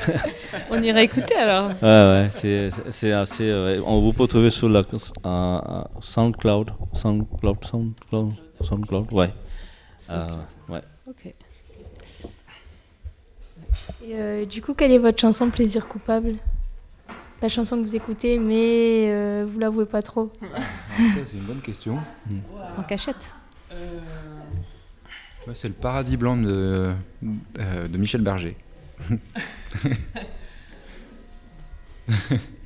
[0.71, 1.69] On ira écouter alors.
[1.81, 3.49] Ouais, ouais, c'est c'est- assez.
[3.49, 3.83] euh, ouais.
[3.85, 4.83] On vous peut trouver sur la euh,
[5.25, 6.71] euh, SoundCloud.
[6.93, 9.33] SoundCloud, SoundCloud, SoundCloud, ouais.
[10.11, 10.25] Euh,
[10.69, 10.81] ouais.
[11.07, 11.33] Ok.
[14.05, 16.35] Et euh, du coup, quelle est votre chanson plaisir coupable?
[17.41, 20.31] La chanson que vous écoutez, mais euh, vous l'avouez pas trop.
[20.51, 21.97] Ça, c'est une bonne question.
[22.77, 23.33] En cachette.
[25.47, 26.91] Ouais, c'est le paradis blanc de,
[27.59, 28.55] euh, de Michel Berger.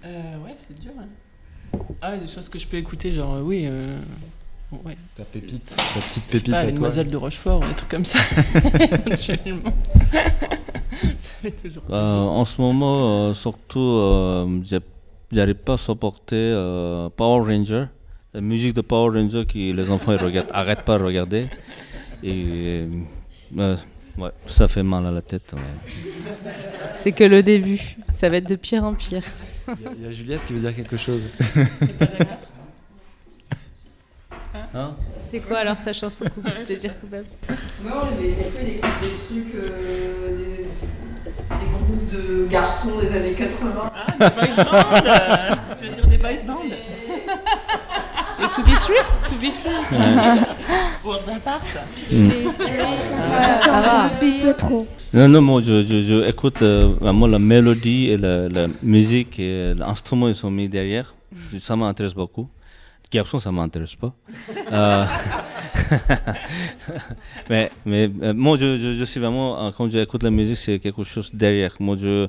[0.05, 0.91] Euh, ouais, c'est dur.
[0.99, 1.77] hein.
[2.01, 3.65] Ah, des choses que je peux écouter, genre, euh, oui.
[3.65, 3.79] euh,
[4.85, 4.97] ouais.
[5.17, 6.75] Ta pépite, ta petite pépite pas, à les toi.
[6.75, 8.19] demoiselles de Rochefort ou des trucs comme ça.
[9.05, 9.73] Éventuellement.
[11.41, 14.59] fait toujours Euh, en ce moment, euh, surtout, euh,
[15.31, 17.85] j'arrive pas à supporter euh, Power Ranger,
[18.33, 21.47] la musique de Power Ranger que les enfants ils regardent, arrêtent pas de regarder.
[22.23, 22.85] Et
[23.57, 23.75] euh,
[24.17, 25.53] ouais, ça fait mal à la tête.
[25.53, 26.51] ouais.
[26.93, 27.97] C'est que le début.
[28.13, 29.23] Ça va être de pire en pire.
[29.67, 31.21] Il y a- il y, a Juliette qui veut dire quelque chose.
[34.75, 37.25] Hein C'est quoi alors sa chanson coupable, plaisir coupable?
[37.83, 40.52] Non, des, des fois, il écoute des trucs, euh, des,
[41.49, 43.91] des groupes de garçons des années 80.
[43.95, 46.59] Ah, des boys band Tu veux dire des boys band
[48.39, 48.93] Et To Be Free
[49.25, 50.45] To Be Free
[51.05, 51.61] World Apart
[52.11, 52.25] Mm.
[53.65, 54.09] Ah,
[54.43, 54.53] va.
[54.53, 54.87] trop.
[55.13, 59.39] Non, non, moi je, je, je écoute euh, vraiment la mélodie et la, la musique
[59.39, 61.13] et l'instrument ils sont mis derrière.
[61.59, 62.47] Ça m'intéresse beaucoup.
[63.13, 64.11] Les garçons, ça m'intéresse pas.
[64.71, 65.05] Euh,
[67.49, 71.03] mais mais euh, moi je, je, suis vraiment, euh, quand j'écoute la musique, c'est quelque
[71.03, 71.75] chose derrière.
[71.79, 72.27] Moi je.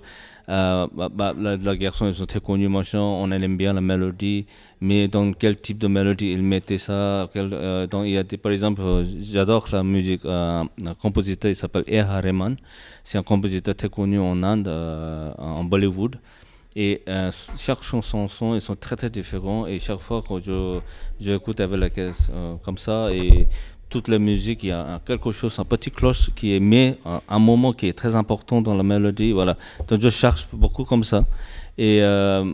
[0.50, 4.44] Euh, bah, bah, la, garçon, ils sont très connus, machin, on aime bien la mélodie,
[4.82, 7.46] mais dans quel type de mélodie ils mettaient ça quel,
[8.04, 8.82] il y a des, Par exemple,
[9.20, 10.68] j'adore la musique, un
[11.00, 12.22] compositeur, il s'appelle E.R.
[12.22, 12.56] Rahman,
[13.04, 14.68] c'est un compositeur très connu en Inde,
[15.38, 16.18] en Bollywood.
[16.76, 19.66] Et euh, chaque chanson, son, ils sont très très différents.
[19.66, 20.80] Et chaque fois que je
[21.20, 23.46] j'écoute avec la caisse euh, comme ça, et
[23.88, 26.96] toute la musique, il y a quelque chose, un petit cloche qui est mis
[27.28, 29.30] un moment qui est très important dans la mélodie.
[29.30, 29.56] Voilà.
[29.86, 31.24] Donc je cherche beaucoup comme ça.
[31.78, 32.44] Et euh,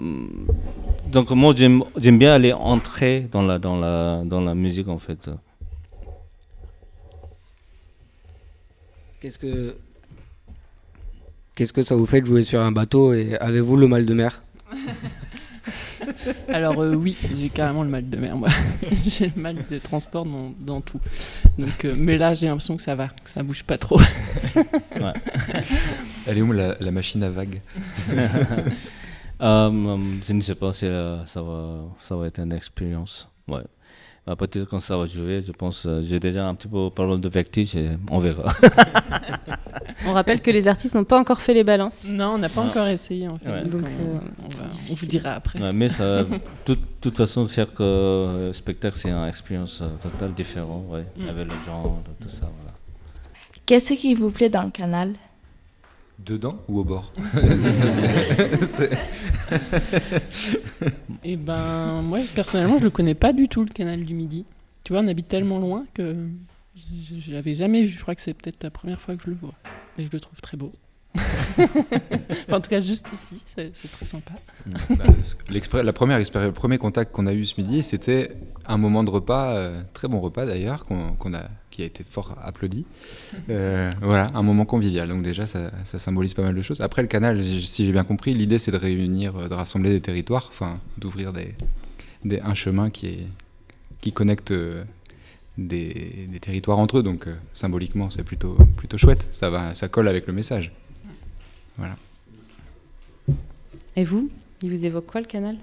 [1.12, 4.98] donc moi j'aime j'aime bien aller entrer dans la dans la dans la musique en
[4.98, 5.30] fait.
[9.20, 9.76] Qu'est-ce que
[11.54, 14.14] qu'est-ce que ça vous fait de jouer sur un bateau et avez-vous le mal de
[14.14, 14.42] mer
[16.48, 18.48] Alors euh, oui, j'ai carrément le mal de mer, moi.
[19.04, 21.00] j'ai le mal de transport dans, dans tout.
[21.58, 24.00] Donc, euh, mais là, j'ai l'impression que ça va, que ça bouge pas trop.
[26.26, 27.60] Elle est où la, la machine à vagues
[29.42, 33.26] Euh, je ne sais pas si euh, ça, va, ça va être une expérience.
[33.48, 33.62] Ouais.
[34.26, 35.86] Bah, Peut-être quand ça va jouer, je pense.
[35.86, 38.44] euh, J'ai déjà un petit peu parlé de vertige et on verra.
[40.06, 42.06] On rappelle que les artistes n'ont pas encore fait les balances.
[42.10, 42.70] Non, on n'a pas Non.
[42.70, 43.50] encore essayé en fait.
[43.50, 43.62] Ouais.
[43.64, 45.60] Donc, Donc, on, euh, on va- c'est on vous dira après.
[45.60, 50.32] Ouais, mais ça, de toute- toute façon, chaque euh, spectacle, c'est une expérience euh, totale
[50.32, 51.28] différente, ouais, Mm.
[51.28, 52.48] avec les gens, tout ça.
[52.56, 52.72] Voilà.
[53.66, 55.12] Qu'est-ce qui vous plaît dans le canal?
[56.26, 57.12] Dedans ou au bord
[61.24, 64.44] Et ben, moi, personnellement, je le connais pas du tout, le canal du Midi.
[64.84, 66.16] Tu vois, on habite tellement loin que
[66.76, 67.88] je, je l'avais jamais vu.
[67.88, 69.54] Je crois que c'est peut-être la première fois que je le vois.
[69.98, 70.72] Et je le trouve très beau.
[71.58, 74.32] Enfin, en tout cas, juste ici, c'est très sympa.
[74.90, 78.78] Bah, ce- l'expré- la première le premier contact qu'on a eu ce midi, c'était un
[78.78, 81.42] moment de repas, euh, très bon repas d'ailleurs, qu'on, qu'on a,
[81.80, 82.84] qui a été fort applaudi.
[83.48, 85.08] Euh, voilà, un moment convivial.
[85.08, 86.82] Donc déjà, ça, ça symbolise pas mal de choses.
[86.82, 90.02] Après, le canal, si j'ai bien compris, l'idée c'est de réunir, euh, de rassembler des
[90.02, 91.54] territoires, enfin, d'ouvrir des,
[92.24, 93.26] des- un chemin qui, est,
[94.02, 94.84] qui connecte euh,
[95.56, 97.02] des, des territoires entre eux.
[97.02, 99.28] Donc symboliquement, c'est plutôt, plutôt chouette.
[99.32, 100.72] Ça, va, ça colle avec le message.
[101.78, 101.96] Voilà.
[103.96, 104.28] Et vous?
[104.62, 105.56] Il vous évoque quoi le canal?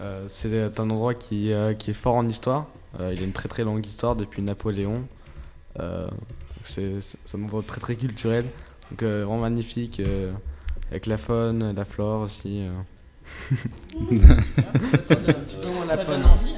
[0.00, 2.66] Euh, c'est un endroit qui, euh, qui est fort en histoire.
[3.00, 5.04] Euh, il a une très très longue histoire depuis Napoléon.
[5.80, 6.06] Euh,
[6.64, 8.44] c'est c'est un endroit très très culturel.
[8.90, 10.00] Donc euh, vraiment magnifique.
[10.00, 10.32] euh,
[10.90, 12.66] avec la faune, la flore aussi.
[12.66, 12.70] euh.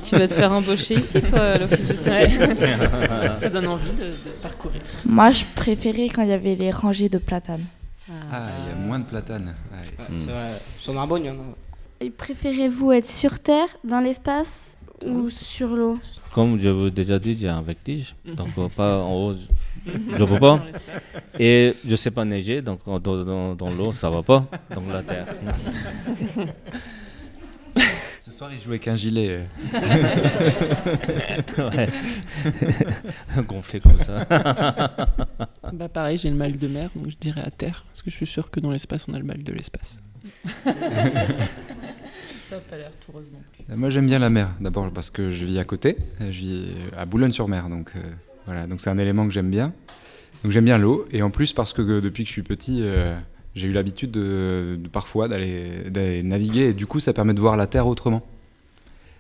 [0.02, 4.30] Tu vas te faire embaucher ici, toi, l'office de tourisme Ça donne envie de, de
[4.42, 4.80] parcourir.
[5.04, 7.64] Moi, je préférais quand il y avait les rangées de platanes.
[8.32, 9.54] Ah, il y a moins de platanes.
[9.72, 10.04] Ouais.
[10.14, 10.50] C'est vrai.
[10.78, 11.54] Sur Narbonne, il y en a.
[12.00, 15.98] Et préférez-vous être sur Terre, dans l'espace ou sur l'eau
[16.32, 18.14] Comme je vous ai déjà dit, j'ai un vertige.
[18.24, 19.34] Donc, euh, pas en haut,
[19.86, 20.62] je ne peux pas.
[21.38, 24.46] Et je ne sais pas neiger, donc dans, dans- dans l'eau, ça va pas.
[24.74, 25.26] Donc, la terre.
[28.20, 29.46] Ce soir, il jouait avec un gilet.
[31.58, 31.88] ouais.
[33.46, 34.24] Gonflé comme ça.
[35.72, 38.16] Bah pareil, j'ai le mal de mer, donc je dirais à terre, parce que je
[38.16, 39.98] suis sûr que dans l'espace, on a le mal de l'espace.
[42.54, 43.76] Ça n'a pas l'air tout rose non plus.
[43.76, 44.54] Moi, j'aime bien la mer.
[44.60, 45.96] D'abord parce que je vis à côté.
[46.20, 46.64] Euh, Je vis
[46.96, 48.00] à Boulogne-sur-Mer, donc euh,
[48.46, 48.68] voilà.
[48.68, 49.72] Donc c'est un élément que j'aime bien.
[50.44, 52.78] Donc j'aime bien l'eau, et en plus parce que euh, depuis que je suis petit,
[52.82, 53.16] euh,
[53.56, 57.40] j'ai eu l'habitude de, de parfois d'aller d'aller naviguer, et du coup, ça permet de
[57.40, 58.22] voir la terre autrement.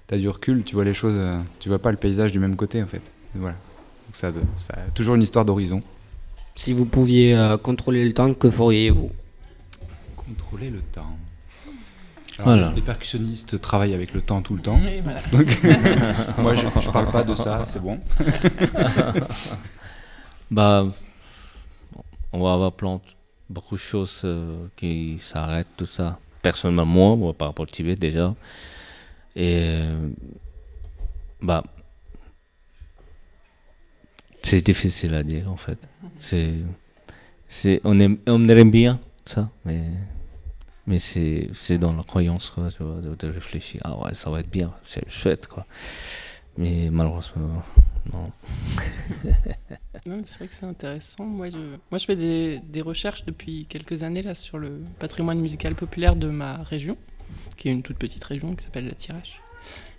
[0.06, 1.18] T'as du recul, tu vois les choses,
[1.58, 3.02] tu vois pas le paysage du même côté en fait.
[3.34, 3.56] Voilà.
[4.06, 5.82] Donc ça, ça a toujours une histoire d'horizon.
[6.54, 9.10] Si vous pouviez euh, contrôler le temps, que feriez-vous?
[10.14, 11.16] Contrôler le temps.
[12.38, 12.72] Alors, Voilà.
[12.74, 14.80] Les percussionnistes travaillent avec le temps tout le temps.
[14.84, 15.20] Oui, voilà.
[15.32, 15.46] Donc,
[16.38, 18.00] moi, je, je parle pas de ça, c'est bon.
[20.50, 20.86] bah,
[22.32, 23.00] on va avoir plein,
[23.48, 26.18] beaucoup de choses euh, qui s'arrêtent, tout ça.
[26.42, 28.34] Personnellement, moi, moi, par rapport au Tibet déjà.
[29.36, 30.08] Et euh,
[31.40, 31.64] bah,
[34.42, 35.78] c'est difficile à dire en fait.
[36.18, 36.52] C'est,
[37.48, 39.84] c'est, on aime, on aime bien ça, mais,
[40.86, 43.80] mais c'est, c'est dans la croyance quoi, tu vois, de, de réfléchir.
[43.84, 45.66] Ah ouais, ça va être bien, c'est chouette quoi.
[46.56, 47.62] Mais malheureusement,
[48.12, 48.30] non.
[50.04, 51.24] C'est vrai que c'est intéressant.
[51.24, 51.56] Moi, je,
[51.90, 56.14] moi, je fais des, des recherches depuis quelques années là sur le patrimoine musical populaire
[56.14, 56.98] de ma région,
[57.56, 59.40] qui est une toute petite région qui s'appelle la Tirache.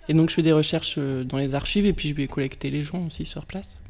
[0.08, 2.70] Et donc, je fais des recherches euh, dans les archives et puis je vais collecter
[2.70, 3.80] les gens aussi sur place.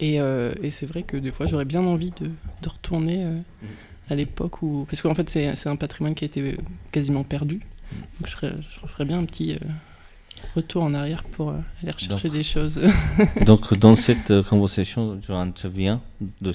[0.00, 2.26] Et, euh, et c'est vrai que des fois, j'aurais bien envie de,
[2.62, 3.38] de retourner euh,
[4.10, 4.86] à l'époque où.
[4.88, 6.56] Parce qu'en fait, c'est un patrimoine qui a été
[6.92, 7.60] quasiment perdu.
[8.20, 9.52] Donc, je ferais, je ferais bien un petit.
[9.54, 9.58] euh,
[10.54, 12.80] Retour en arrière pour euh, aller rechercher Donc- des choses.
[13.44, 16.00] Donc, dans cette euh, conversation, je interviens
[16.40, 16.52] de,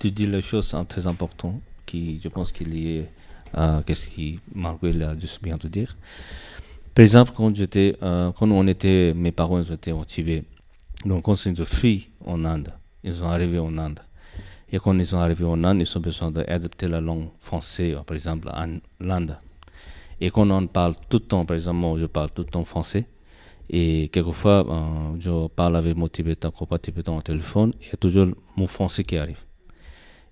[0.00, 3.06] de dire les choses très importantes qui, je pense, qu'il est lié
[3.52, 5.96] à ce que Marguerite a juste bien de dire.
[6.94, 10.44] Par exemple, quand, j'étais, euh, quand on était, mes parents étaient au Tibet,
[11.04, 13.98] donc quand ils ont fui en Inde, ils sont arrivés en Inde.
[14.72, 18.14] Et quand ils sont arrivés en Inde, ils ont besoin d'adapter la langue française, par
[18.14, 19.36] exemple, en l'Inde.
[20.20, 22.64] Et quand on parle tout le temps, par exemple, moi, je parle tout le temps
[22.64, 23.06] français,
[23.70, 27.96] et quelquefois, euh, je parle avec mon tibétain, copain tibétain au téléphone, il y a
[27.96, 29.40] toujours mon français qui arrive.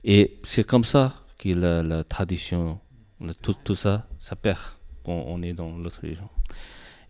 [0.05, 2.79] Et c'est comme ça que la, tradition,
[3.41, 4.61] tout, ça, ça perd
[5.05, 6.29] quand on est dans l'autre région.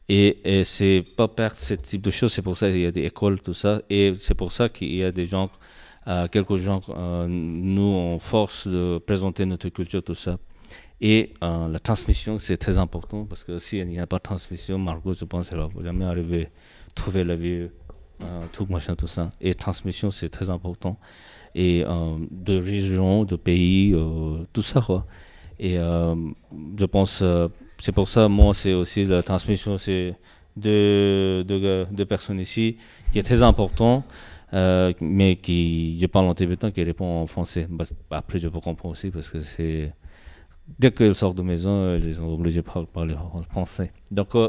[0.08, 2.90] Et, et c'est pas perdre ce type de choses, c'est pour ça qu'il y a
[2.92, 5.50] des écoles, tout ça, et c'est pour ça qu'il y a des gens,
[6.08, 10.38] euh, quelques gens, euh, nous, on force de présenter notre culture, tout ça.
[11.00, 14.78] Et euh, la transmission, c'est très important parce que s'il n'y a pas de transmission,
[14.78, 16.44] Margot, je pense, elle va jamais arriver
[16.88, 17.68] à trouver la vie,
[18.20, 19.32] euh, tout machin, tout ça.
[19.40, 20.96] Et transmission, c'est très important.
[21.54, 23.94] Et de région, de pays,
[24.54, 25.04] tout ça, quoi.
[25.58, 27.22] Et je pense,
[27.76, 30.14] c'est pour ça, moi, c'est aussi la transmission, c'est
[30.56, 32.78] de, de, de personnes ici,
[33.12, 34.02] qui est très important.
[34.54, 37.66] Euh, mais qui, je parle en tibétain, qui répond en français.
[37.70, 39.92] Bah, Après, je peux comprendre aussi parce que c'est
[40.78, 43.92] dès qu'ils sortent de maison, ils sont obligés de par- parler en français.
[44.10, 44.48] Donc, euh,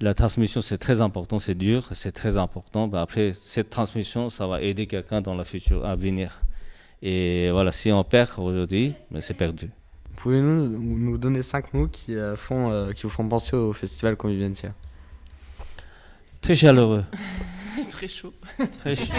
[0.00, 2.86] la transmission, c'est très important, c'est dur, c'est très important.
[2.88, 6.42] Bah, après, cette transmission, ça va aider quelqu'un dans le futur à venir.
[7.02, 9.70] Et voilà, si on perd aujourd'hui, ben, c'est perdu.
[10.16, 13.72] Pouvez-vous nous, nous donner cinq mots qui, euh, font, euh, qui vous font penser au
[13.74, 14.72] festival Convivencia
[16.40, 17.04] Très chaleureux.
[17.90, 18.32] Très chaud.
[18.80, 19.12] Très chaud.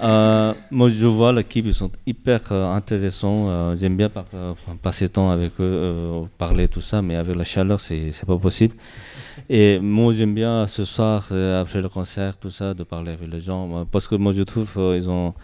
[0.00, 3.48] Euh, moi, je vois l'équipe, ils sont hyper euh, intéressants.
[3.48, 4.24] euh, J'aime bien par-
[4.82, 8.74] passer temps avec eux, parler, tout ça, mais avec la chaleur, c'est pas possible.
[9.48, 11.24] Et moi, j'aime bien ce soir,
[11.60, 13.86] après le concert, tout ça, de parler avec les gens.
[13.90, 15.34] Parce que moi, je trouve ils ont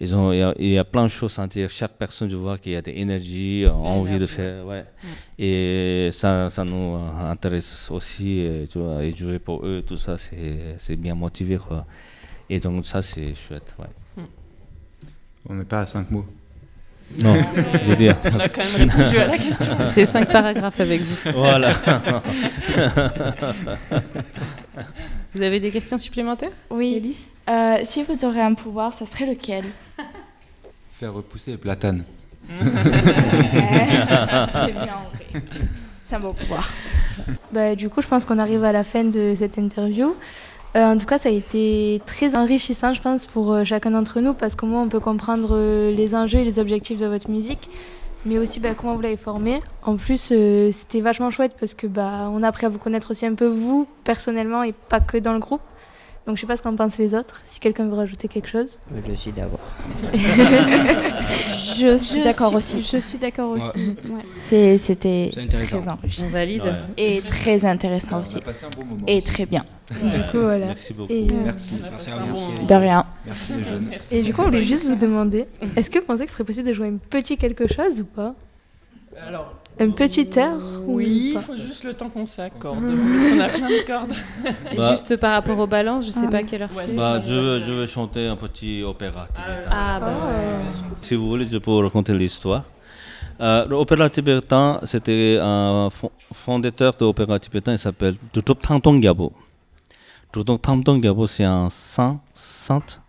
[0.00, 1.70] Ils ont, il, y a, il y a plein de choses à dire.
[1.70, 4.66] Chaque personne, je vois qu'il y a des énergies, euh, envie de faire.
[4.66, 4.84] Ouais.
[5.38, 8.44] Et ça, ça nous euh, intéresse aussi.
[8.44, 11.56] euh, Tu vois, et jouer pour eux, tout ça, c'est c'est bien motivé.
[11.58, 11.86] Quoi.
[12.50, 13.72] Et donc, ça, c'est chouette.
[13.78, 14.24] Ouais.
[15.48, 16.26] On n'est pas à 5 mots.
[17.22, 17.34] Non,
[17.82, 18.14] je veux dire.
[18.34, 19.76] On a quand même répondu à la question.
[19.88, 21.30] C'est cinq paragraphes avec vous.
[21.32, 21.72] Voilà.
[25.34, 27.28] vous avez des questions supplémentaires Oui.
[27.48, 29.64] Euh, si vous aurez un pouvoir, ça serait lequel?
[30.92, 32.04] Faire repousser les platanes.
[32.60, 32.66] C'est
[34.72, 35.42] bien, en vrai.
[36.02, 36.68] C'est un beau pouvoir.
[37.52, 40.14] Bah, du coup, je pense qu'on arrive à la fin de cette interview.
[40.76, 44.20] Euh, en tout cas, ça a été très enrichissant, je pense, pour euh, chacun d'entre
[44.20, 47.30] nous, parce qu'au moins on peut comprendre euh, les enjeux et les objectifs de votre
[47.30, 47.70] musique,
[48.26, 49.60] mais aussi bah, comment vous l'avez formée.
[49.84, 50.32] En plus,
[50.72, 53.46] c'était vachement chouette parce que bah, on a appris à vous connaître aussi un peu
[53.46, 55.60] vous personnellement et pas que dans le groupe.
[56.26, 57.42] Donc je sais pas ce qu'en pensent les autres.
[57.44, 58.78] Si quelqu'un veut rajouter quelque chose.
[59.06, 59.60] Je suis d'accord.
[61.76, 62.82] Je suis d'accord aussi.
[62.82, 63.64] Je suis d'accord aussi.
[63.78, 64.10] Ouais.
[64.14, 64.22] ouais.
[64.34, 66.26] C'est- C'était très enrichissant.
[66.26, 66.62] On valide.
[66.62, 66.72] Ouais.
[66.96, 68.40] Et très intéressant On a aussi.
[68.40, 69.26] passé un bon moment Et aussi.
[69.26, 69.64] très bien.
[69.90, 70.66] Du coup, voilà.
[70.66, 71.12] Merci beaucoup.
[71.12, 71.74] Et, euh, Merci.
[71.90, 72.66] Merci à vous.
[72.66, 73.04] De rien.
[73.26, 73.90] Merci les jeunes.
[74.10, 75.46] et du coup, on voulait juste vous demander,
[75.76, 78.04] est-ce que vous pensez que ce serait possible de jouer un petit quelque chose ou
[78.04, 78.34] pas?
[79.26, 80.52] Alors, Un petit air
[80.86, 82.78] ou oui, il faut juste le temps qu'on s'accorde.
[82.80, 84.12] Parce qu'on a plein de cordes.
[84.72, 84.90] Et Bah.
[84.90, 86.30] Juste par rapport aux balances, je sais Ah.
[86.30, 86.96] pas quelle heure Ouais, c'est.
[86.96, 89.70] Bah, je, veux, je veux chanter un petit opéra tibétain.
[89.70, 90.28] Ah bah.
[91.02, 92.62] Si vous voulez, je peux vous raconter l'histoire.
[93.40, 99.32] Euh, L'opéra tibétain, c'était un fon- fondateur de l'opéra tibétain, il s'appelle Drutop Tangtong Gyabo.
[100.32, 103.00] Drutop Tangtong Gyabo, c'est un saint, sainte,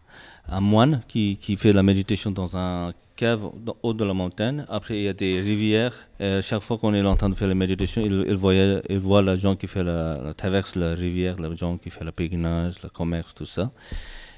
[0.50, 4.66] un moine qui, qui fait la méditation dans un cave dans- haut de la montagne.
[4.70, 5.94] Après, il y a des rivières.
[6.42, 9.68] Chaque fois qu'on est en train de faire la méditation, il, voit la gens qui
[9.68, 13.46] fait la, la traverse la rivière, les gens qui fait le pèlerinage, le commerce, tout
[13.46, 13.72] ça.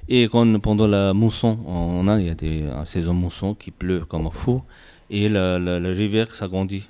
[0.09, 4.05] Et pendant la mousson, on a, il y a des une saison mousson qui pleut
[4.05, 4.61] comme un fou,
[5.09, 6.87] et la, la, la rivière s'agrandit.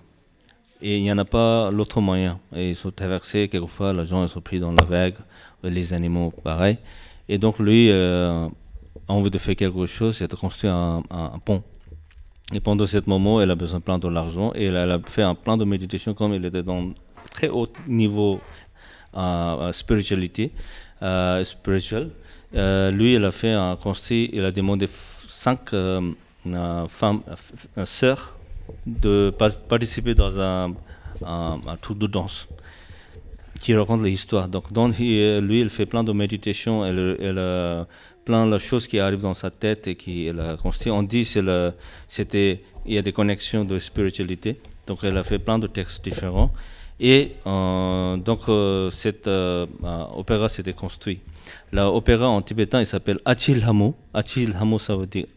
[0.82, 2.40] Et il n'y en a pas l'autre moyen.
[2.56, 5.16] Et ils sont traversés, quelquefois, les gens ils sont pris dans la vague,
[5.64, 6.78] les animaux, pareil.
[7.28, 8.48] Et donc, lui euh,
[9.08, 11.64] a envie de faire quelque chose, construit un, un- un pont.
[12.54, 15.24] Et pendant ce moment, elle a besoin plein de l'argent, et elle, elle a fait
[15.24, 16.92] un plan de méditation comme il était dans
[17.32, 18.40] très haut niveau
[19.16, 20.52] euh, euh, spiritualité,
[21.02, 21.44] euh.
[22.56, 26.12] Euh, lui, il a fait un construit, il a demandé cinq euh,
[26.88, 27.22] femmes,
[27.84, 28.36] sœurs,
[28.86, 29.34] de
[29.68, 30.74] participer dans un,
[31.82, 32.48] tour de danse
[33.60, 34.48] qui raconte l'histoire.
[34.48, 37.88] Donc, donc lui, il fait plein de méditation, elle, elle a
[38.30, 40.92] plein de choses qui arrivent dans sa tête et qui elle a construit.
[40.92, 41.72] On dit le-
[42.16, 42.52] c'était
[42.88, 44.52] il y a des connexions de spiritualité.
[44.88, 46.52] Donc, elle a fait plein de textes différents.
[47.00, 51.20] Et euh, donc, euh, cette euh, euh, opéra s'était construit.
[51.72, 53.90] L'opéra en tibétain, il s'appelle Achil Hamu.
[54.14, 55.28] Achil Hamu, ça veut dire,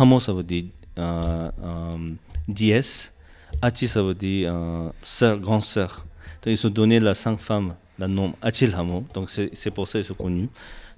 [0.00, 0.66] Hamu, ça veut dire
[2.48, 3.12] déesse.
[3.60, 4.52] Achi, ça veut dire
[5.02, 6.04] sœur, grande sœur.
[6.46, 9.02] Ils se donné la cinq femmes le nom Achil Hamu.
[9.14, 10.48] Donc, c'est pour ça qu'ils sont connus.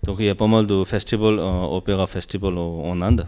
[0.05, 3.27] Donc, il y a pas mal de festivals, euh, opéra festival en, Inde.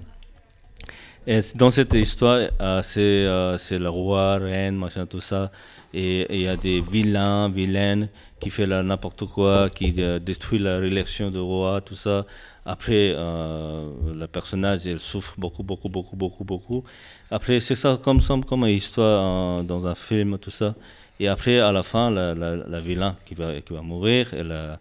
[1.27, 5.51] Et dans cette histoire, euh, c'est euh, le roi, reine, machin, tout ça.
[5.95, 8.09] Et il y a des vilains, vilaines
[8.39, 12.27] qui font la- n'importe quoi, qui euh, détruisent la réélection du roi, tout ça.
[12.65, 16.85] Après, le personnage, il souffre beaucoup, beaucoup, beaucoup, beaucoup, beaucoup.
[17.31, 20.75] Après, c'est ça comme, comme une histoire dans un film, tout ça.
[21.21, 24.81] Et après, à la fin, la, la, la vilain qui va, qui va mourir, la,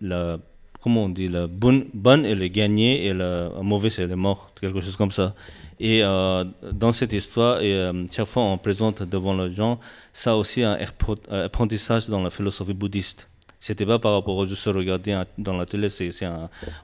[0.00, 0.38] la-
[0.82, 4.58] comment on dit, la bonne, bonne elle est gagnée et la mauvaise elle est morte,
[4.60, 5.34] quelque chose comme ça.
[5.78, 9.78] Et euh, dans cette histoire, et, euh, chaque fois on présente devant les gens,
[10.12, 13.28] ça aussi un euh, apprentissage dans la philosophie bouddhiste.
[13.58, 16.10] C'était pas par rapport au juste regarder dans la télé, c'est,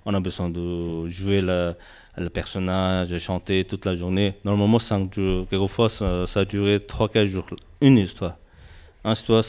[0.05, 1.75] on a besoin de jouer la-
[2.19, 4.35] le personnage, chanter toute la journée.
[4.45, 7.47] Normalement, cinq jours, quelquefois ça, a duré 3-4 jours,
[7.81, 8.37] une histoire.
[9.05, 9.43] Une histoire,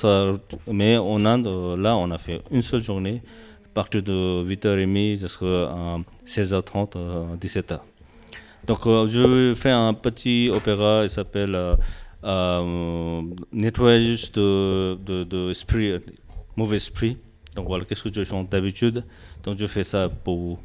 [0.71, 1.47] mais en Inde,
[1.79, 3.46] là, on a fait une seule journée, à
[3.77, 7.79] partir de 8h30 jusqu'à 16h30, euh, 17h.
[8.65, 11.75] Donc, euh, je fais un petit opéra, il s'appelle euh,
[12.23, 13.21] euh,
[13.51, 15.93] Nettoyage de, de, esprit,
[16.55, 17.17] mauvais esprit.
[17.55, 19.03] Donc, voilà, qu'est-ce que je chante d'habitude?
[19.43, 20.59] Donc, je fais ça pour vous.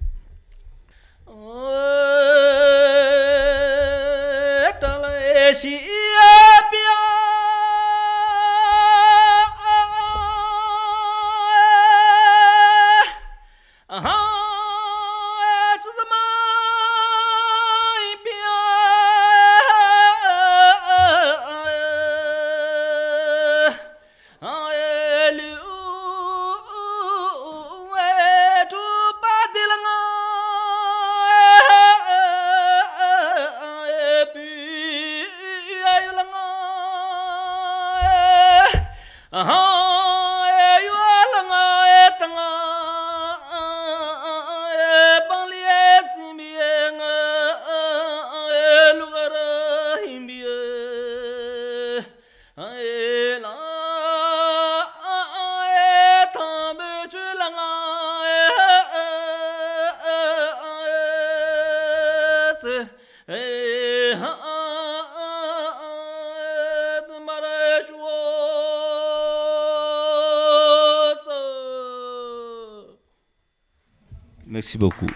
[74.52, 75.06] Merci beaucoup.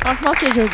[0.00, 0.68] Franchement, c'est joli.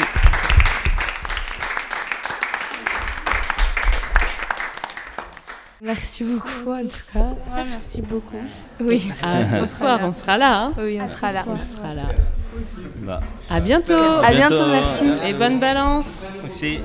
[5.83, 7.19] Merci beaucoup en tout cas.
[7.55, 8.41] Ouais, merci beaucoup.
[8.81, 9.11] Oui.
[9.23, 10.63] Ah, ce soir, on sera là.
[10.63, 10.73] hein.
[10.79, 11.45] Oui, on À sera là.
[11.47, 12.05] On sera là.
[13.03, 13.93] Bah, À bientôt.
[13.93, 15.07] À bientôt, merci.
[15.27, 16.07] Et bonne balance.
[16.43, 16.81] merci.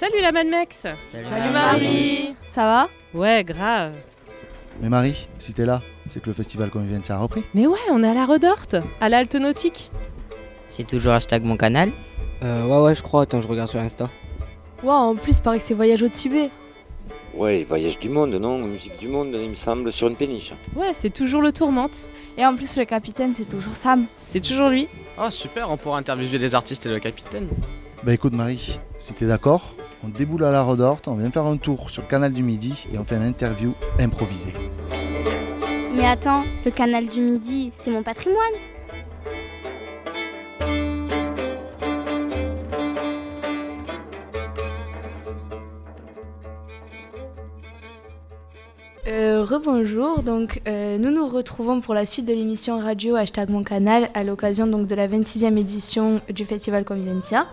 [0.00, 0.86] Salut la Mad Mex.
[1.12, 2.34] Salut Marie.
[2.44, 2.88] Ça va?
[3.12, 3.92] Ouais, grave.
[4.80, 7.42] Mais Marie, si t'es là, c'est que le festival Convivencia a repris.
[7.54, 9.90] Mais ouais, on est à la Redorte, à l'Alte Nautique.
[10.68, 11.90] C'est toujours hashtag mon canal.
[12.42, 13.22] Euh, ouais, ouais, je crois.
[13.22, 14.08] Attends, je regarde sur Insta.
[14.82, 16.50] Waouh, en plus, il paraît que c'est voyage au Tibet.
[17.34, 18.58] Ouais, voyage du monde, non?
[18.58, 20.54] Musique du monde, il me semble, sur une péniche.
[20.74, 21.96] Ouais, c'est toujours le tourmente.
[22.36, 24.06] Et en plus, le capitaine, c'est toujours Sam.
[24.26, 24.88] C'est toujours lui.
[25.20, 27.48] Oh super, on pourra interviewer les artistes et le capitaine.
[28.04, 31.56] Bah écoute Marie, si t'es d'accord, on déboule à la Redorte, on vient faire un
[31.56, 34.54] tour sur le canal du Midi et on fait une interview improvisée.
[35.98, 38.38] Mais attends, le canal du Midi, c'est mon patrimoine.
[49.08, 53.64] Euh, Rebonjour, donc euh, nous nous retrouvons pour la suite de l'émission radio hashtag mon
[53.64, 57.48] canal à l'occasion donc de la 26e édition du festival Convivencia.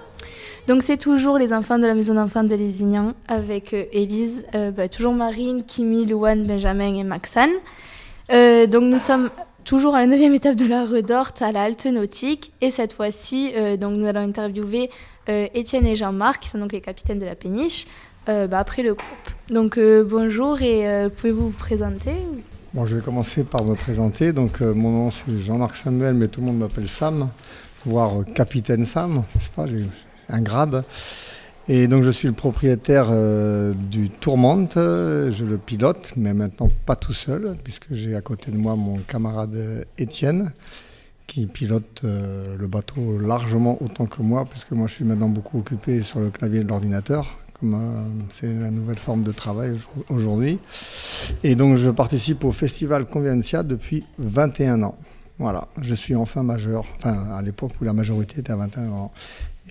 [0.67, 4.45] Donc c'est toujours les enfants de la maison d'enfants de Lézignan avec euh, Élise,
[4.77, 7.49] bah, toujours Marine, Kimi, Louane, Benjamin et Maxane.
[8.31, 9.29] Euh, donc nous sommes
[9.63, 13.51] toujours à la 9e étape de la Redorte à la Halte Nautique et cette fois-ci
[13.55, 14.89] euh, donc nous allons interviewer
[15.29, 17.87] euh, Étienne et Jean-Marc qui sont donc les capitaines de la péniche
[18.27, 19.29] bah, après le groupe.
[19.49, 22.15] Donc bonjour et pouvez-vous vous présenter?
[22.73, 24.33] Bon, je vais commencer par me présenter.
[24.33, 27.29] Donc, mon nom c'est Jean-Marc Samuel, mais tout le monde m'appelle Sam,
[27.85, 29.67] voire Capitaine Sam, n'est-ce pas?
[29.67, 29.85] J'ai
[30.29, 30.83] un grade.
[31.67, 34.73] Et donc, je suis le propriétaire euh, du Tourmente.
[34.75, 38.97] Je le pilote, mais maintenant pas tout seul, puisque j'ai à côté de moi mon
[38.97, 40.51] camarade Étienne,
[41.25, 45.29] qui pilote euh, le bateau largement autant que moi, parce que moi, je suis maintenant
[45.29, 48.03] beaucoup occupé sur le clavier de l'ordinateur comme euh,
[48.33, 50.59] c'est la nouvelle forme de travail aujourd- aujourd'hui.
[51.41, 54.97] Et donc je participe au festival Convivencia depuis 21 ans.
[55.39, 59.13] Voilà, je suis enfin majeur, enfin à l'époque où la majorité était à 21 ans.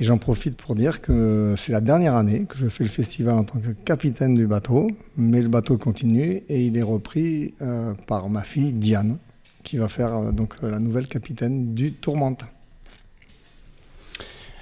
[0.01, 3.37] Et j'en profite pour dire que c'est la dernière année que je fais le festival
[3.37, 7.95] en tant que capitaine du bateau, mais le bateau continue et il est repris euh,
[8.09, 9.19] par ma fille Diane,
[9.63, 12.45] qui va faire euh, donc la nouvelle capitaine du Tourmente.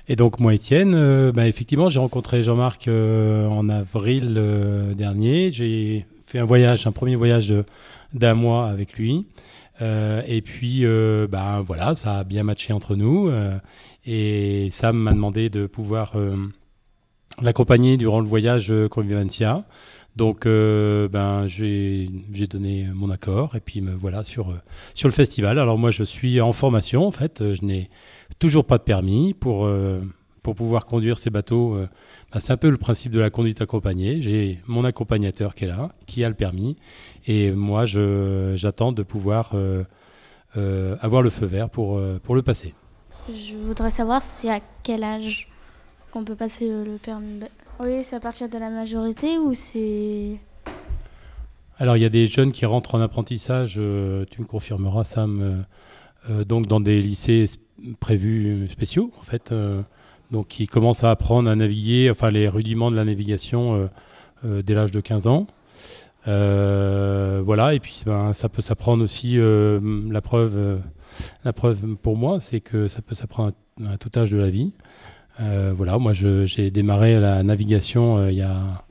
[0.06, 4.34] Et donc moi Étienne, euh, bah, effectivement j'ai rencontré Jean-Marc en avril
[4.98, 5.50] dernier.
[5.50, 7.54] J'ai fait un voyage, un premier voyage
[8.12, 9.24] d'un mois avec lui.
[9.80, 10.84] Et puis
[11.28, 13.32] bah, voilà, ça a bien matché entre nous.
[14.04, 16.36] Et Sam m'a demandé de pouvoir euh,
[17.40, 19.64] l'accompagner durant le voyage euh, Convivencia.
[20.16, 22.08] Donc euh, ben, j'ai
[22.50, 24.54] donné mon accord et puis me voilà sur,
[24.94, 25.58] sur le festival.
[25.58, 27.88] Alors moi je suis en formation en fait, je n'ai
[28.38, 29.66] toujours pas de permis pour,
[30.42, 31.78] pour pouvoir conduire ces bateaux.
[32.30, 34.20] ben, c'est un peu le principe de la conduite accompagnée.
[34.20, 36.76] J'ai mon accompagnateur qui est là, qui a le permis
[37.26, 39.54] et moi j'attends de pouvoir
[40.54, 42.74] avoir le feu vert pour, pour le passer.
[43.28, 45.48] Je voudrais savoir c'est à quel âge
[46.10, 47.40] qu'on peut passer euh, le permis.
[47.78, 50.38] Oui, c'est à partir de la majorité ou c'est...
[51.78, 55.64] Alors, il y a des jeunes qui rentrent en apprentissage, euh, tu me confirmeras, Sam,
[56.28, 57.46] euh, donc dans des lycées
[57.98, 59.52] prévus spéciaux, en fait,
[60.30, 63.88] donc qui commencent à apprendre à naviguer, enfin les rudiments de la navigation
[64.44, 65.48] dès l'âge de 15 ans.
[66.28, 70.78] Euh, voilà, et puis ben, ça peut s'apprendre aussi, euh, la, preuve, euh,
[71.44, 73.54] la preuve pour moi, c'est que ça peut s'apprendre
[73.86, 74.72] à, tout âge de la vie.
[75.38, 78.84] Voilà, moi j'ai démarré la navigation il y a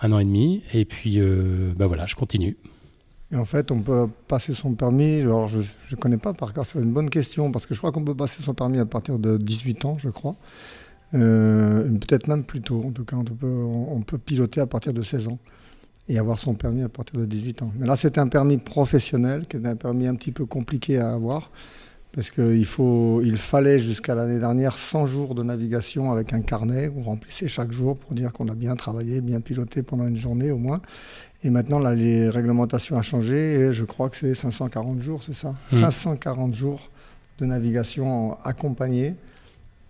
[0.00, 2.56] un an et demi, et puis ben voilà, je continue.
[3.30, 6.78] Et en fait, on peut passer son permis, je ne connais pas par cœur, c'est
[6.78, 9.36] une bonne question, parce que je crois qu'on peut passer son permis à partir de
[9.36, 10.36] 18 ans, je crois.
[11.10, 15.38] Peut-être même plus tôt, en tout cas, on peut piloter à partir de 16 ans
[16.08, 17.72] et avoir son permis à partir de 18 ans.
[17.78, 21.12] Mais là, c'est un permis professionnel, qui est un permis un petit peu compliqué à
[21.12, 21.50] avoir,
[22.12, 22.66] parce qu'il
[23.24, 27.48] il fallait jusqu'à l'année dernière 100 jours de navigation avec un carnet où on remplissait
[27.48, 30.80] chaque jour pour dire qu'on a bien travaillé, bien piloté pendant une journée au moins.
[31.44, 35.34] Et maintenant, là, les réglementations ont changé et je crois que c'est 540 jours, c'est
[35.34, 35.54] ça?
[35.70, 35.80] Mm.
[35.80, 36.90] 540 jours
[37.38, 39.14] de navigation accompagnée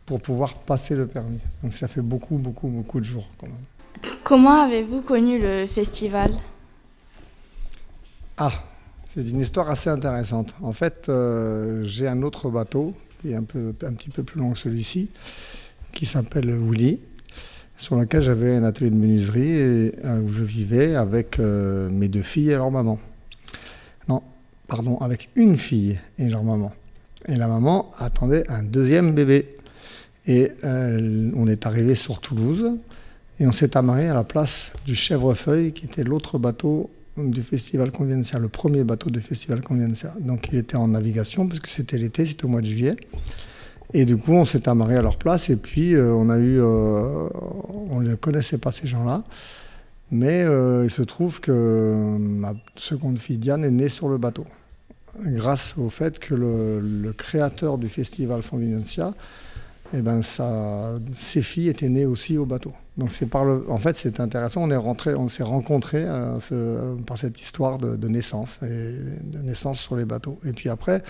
[0.05, 1.41] pour pouvoir passer le permis.
[1.62, 3.57] Donc ça fait beaucoup, beaucoup, beaucoup de jours quand même.
[4.25, 6.33] Comment avez-vous connu le festival?
[8.37, 8.53] Ah,
[9.07, 10.55] c'est une histoire assez intéressante.
[10.63, 14.59] En fait, euh, j'ai un autre bateau qui est un, petit peu plus long que
[14.59, 15.11] celui-ci,
[15.93, 17.01] qui s'appelle Willy,
[17.77, 22.09] sur lequel j'avais un atelier de menuiserie et, euh, où je vivais avec euh, mes
[22.09, 23.01] deux filles et leur maman.
[24.09, 24.23] Non,
[24.69, 26.73] pardon, avec une fille et leur maman.
[27.27, 29.57] Et la maman attendait un deuxième bébé.
[30.27, 32.79] Et on est arrivé sur Toulouse
[33.41, 37.91] et on s'est amarré à la place du Chèvrefeuille, qui était l'autre bateau du festival
[37.91, 40.14] Convivencia, le premier bateau du festival Convivencia.
[40.20, 42.97] Donc il était en navigation, parce que c'était l'été, c'était au mois de juillet.
[43.95, 47.28] Et du coup, on s'est amarré à leur place, et puis euh, on euh,
[48.01, 49.24] ne connaissait pas ces gens-là,
[50.11, 54.47] mais euh, il se trouve que ma seconde fille Diane est née sur le bateau,
[55.18, 59.14] grâce au fait que le, créateur du festival Convivencia
[59.95, 62.72] eh ben ça, ses filles étaient nées aussi au bateau.
[62.99, 64.62] Donc c'est par le, en fait c'est intéressant.
[64.62, 68.66] On est rentré, on s'est rencontrés euh, par cette histoire de, naissance, et
[69.22, 70.39] de naissance sur les bateaux.
[70.45, 71.03] Et puis après,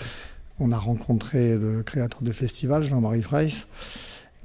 [0.60, 3.66] on a rencontré le créateur du festival, Jean-Marie Freiss,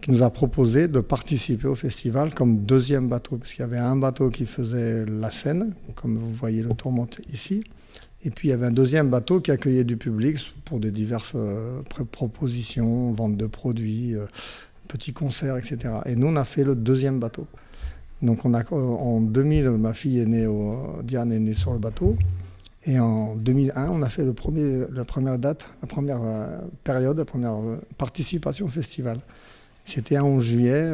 [0.02, 3.78] qui nous a proposé de participer au festival comme deuxième bateau, parce qu'il y avait
[3.78, 7.64] un bateau qui faisait la scène, comme vous voyez le tourmente ici.
[8.26, 11.34] Et puis il y avait un deuxième bateau qui accueillait du public pour des diverses
[11.36, 14.26] euh, propositions, vente de produits, euh,
[14.88, 15.78] petits concerts, etc.
[16.06, 17.48] Et nous, on a fait le deuxième bateau.
[18.22, 20.48] Donc euh, en 2000, ma fille est née,
[21.04, 22.16] Diane est née sur le bateau.
[22.86, 27.18] Et en 2001, on a fait le premier, la première date, la première euh, période,
[27.18, 27.56] la première
[27.98, 29.20] participation au festival.
[29.86, 30.92] C'était un 11 juillet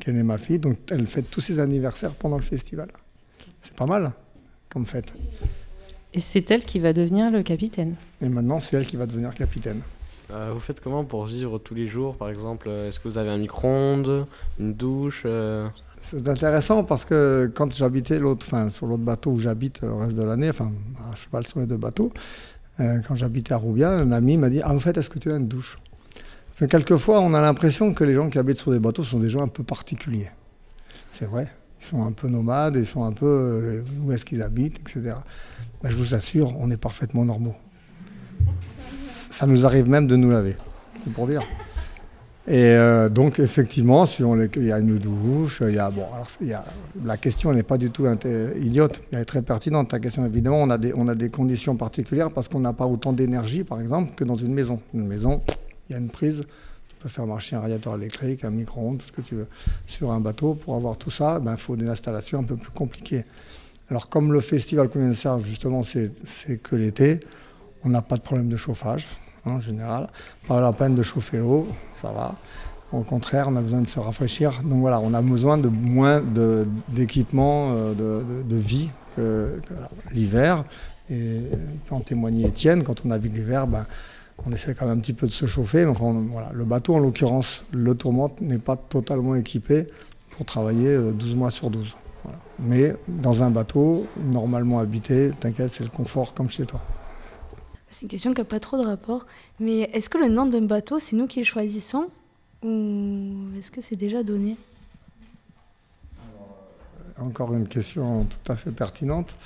[0.00, 2.88] qu'est née ma fille, donc elle fête tous ses anniversaires pendant le festival.
[3.60, 4.12] C'est pas mal
[4.70, 5.12] comme fête.
[6.16, 7.94] Et c'est elle qui va devenir le capitaine.
[8.22, 9.82] Et maintenant, c'est elle qui va devenir capitaine.
[10.30, 13.18] Euh, vous faites comment pour vivre tous les jours Par exemple, euh, est-ce que vous
[13.18, 14.26] avez un micro-ondes,
[14.58, 15.68] une douche euh,
[16.00, 20.16] C'est intéressant parce que quand j'habitais l'autre, enfin, sur l'autre bateau où j'habite le reste
[20.16, 20.72] de l'année, enfin
[21.12, 22.10] à cheval sur les deux bateaux,
[22.80, 25.30] euh, quand j'habitais à Roubia, un ami m'a dit Ah, en fait, est-ce que tu
[25.30, 25.78] as une douche?
[26.48, 29.18] Parce que quelquefois, on a l'impression que les gens qui habitent sur des bateaux sont
[29.18, 30.30] des gens un peu particuliers.
[31.10, 31.48] C'est vrai,
[31.80, 35.14] ils sont un peu nomades, ils sont un peu euh, où est-ce qu'ils habitent, etc.
[35.86, 37.54] Mais je vous assure, on est parfaitement normaux.
[38.80, 40.56] Ça nous arrive même de nous laver,
[41.04, 41.42] c'est pour dire.
[42.48, 46.06] Et euh, donc, effectivement, il y a une douche, il y a, bon,
[47.04, 48.04] la question n'est pas du tout
[48.60, 49.90] idiote, elle est très pertinente.
[49.90, 52.86] Ta question, évidemment, on a des, on a des conditions particulières parce qu'on n'a pas
[52.86, 54.80] autant d'énergie, par exemple, que dans une maison.
[54.92, 55.40] Une maison,
[55.88, 56.40] il y a une prise,
[56.88, 59.46] tu peux faire marcher un radiateur électrique, un micro-ondes, tout ce que tu veux.
[59.86, 62.72] Sur un bateau, pour avoir tout ça, ben, il faut des installations un peu plus
[62.72, 63.24] compliquées.
[63.90, 66.10] Alors, comme le festival Convivencia, justement, c'est
[66.62, 67.20] que l'été,
[67.84, 69.06] on n'a pas de problème de chauffage,
[69.44, 70.08] hein, en général.
[70.48, 71.68] Pas la peine de chauffer l'eau,
[72.02, 72.34] ça va.
[72.92, 74.60] Au contraire, on a besoin de se rafraîchir.
[74.64, 76.20] Donc voilà, on a besoin de moins
[76.88, 79.60] d'équipements euh, de, vie que,
[80.12, 80.64] l'hiver.
[81.08, 81.42] Et
[81.86, 83.86] peut en témoigner Étienne, quand on navigue l'hiver, ben,
[84.44, 85.84] on essaie quand même un petit peu de se chauffer.
[85.84, 89.86] Donc on- voilà, le bateau, en l'occurrence, le tourmente, n'est pas totalement équipé
[90.30, 91.94] pour travailler euh, 12 mois sur 12.
[92.26, 92.38] Voilà.
[92.58, 96.80] Mais dans un bateau, normalement habité, t'inquiète, c'est le confort comme chez toi.
[97.88, 99.26] C'est une question qui n'a pas trop de rapport.
[99.60, 102.08] Mais est-ce que le nom d'un bateau, c'est nous qui le choisissons
[102.64, 104.56] Ou est-ce que c'est déjà donné?
[107.18, 109.36] Encore une question tout à fait pertinente.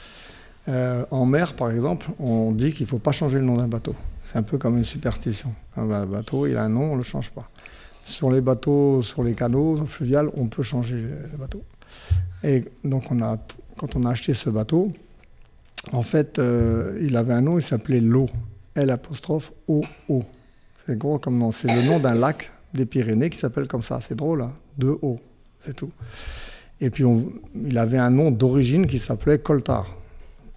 [0.69, 3.69] Euh, en mer, par exemple, on dit qu'il ne faut pas changer le nom d'un
[3.69, 3.95] bateau.
[4.25, 5.53] C'est un peu comme une superstition.
[5.77, 7.49] Un ba- bateau, il a un nom, on ne le change pas.
[8.03, 11.63] Sur les bateaux, sur les canaux fluviales, on peut changer le bateau.
[12.43, 13.05] Et donc,
[13.77, 14.93] quand on a acheté ce bateau,
[15.93, 18.29] en fait, euh, il avait un nom, il s'appelait l'eau.
[18.75, 19.83] L apostrophe O.
[20.87, 21.53] C'est gros comme nom.
[21.53, 24.01] C'est le nom d'un lac des Pyrénées qui s'appelle comme ça.
[24.01, 25.19] C'est drôle, hein Deux O,
[25.61, 25.91] c'est tout.
[26.81, 27.05] Et puis,
[27.67, 29.87] il avait un nom d'origine qui s'appelait Coltar.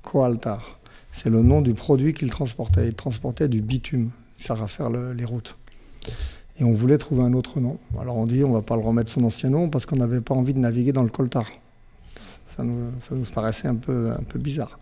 [0.04, 0.80] Coaltar.
[1.12, 2.88] C'est le nom du produit qu'il transportait.
[2.88, 5.58] Il transportait du bitume, sert à faire le- les routes.
[6.60, 7.78] Et on voulait trouver un autre nom.
[8.00, 10.36] Alors on dit on va pas le remettre son ancien nom parce qu'on n'avait pas
[10.36, 11.46] envie de naviguer dans le coltar.
[12.56, 14.78] Ça nous, ça nous paraissait un peu, un peu bizarre.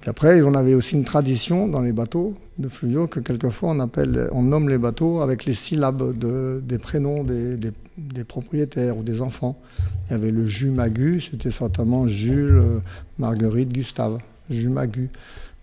[0.00, 3.80] Puis après, on avait aussi une tradition dans les bateaux de fluviaux que quelquefois on,
[3.80, 9.22] appelle, on nomme les bateaux avec les syllabes de, des prénoms des propriétaires ou des
[9.22, 9.58] enfants.
[10.06, 12.78] Il y avait le Jumagu, c'était certainement Jules, euh,
[13.18, 14.18] Marguerite, Gustave.
[14.50, 15.10] Jumagu.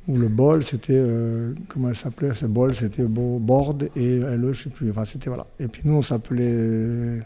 [0.07, 4.53] Ou le bol, c'était, euh, comment elle s'appelait Ce bol, c'était Bo- board et LE,
[4.53, 4.91] je sais plus.
[4.91, 5.47] Enfin, c'était voilà.
[5.59, 7.19] Et puis nous, on s'appelait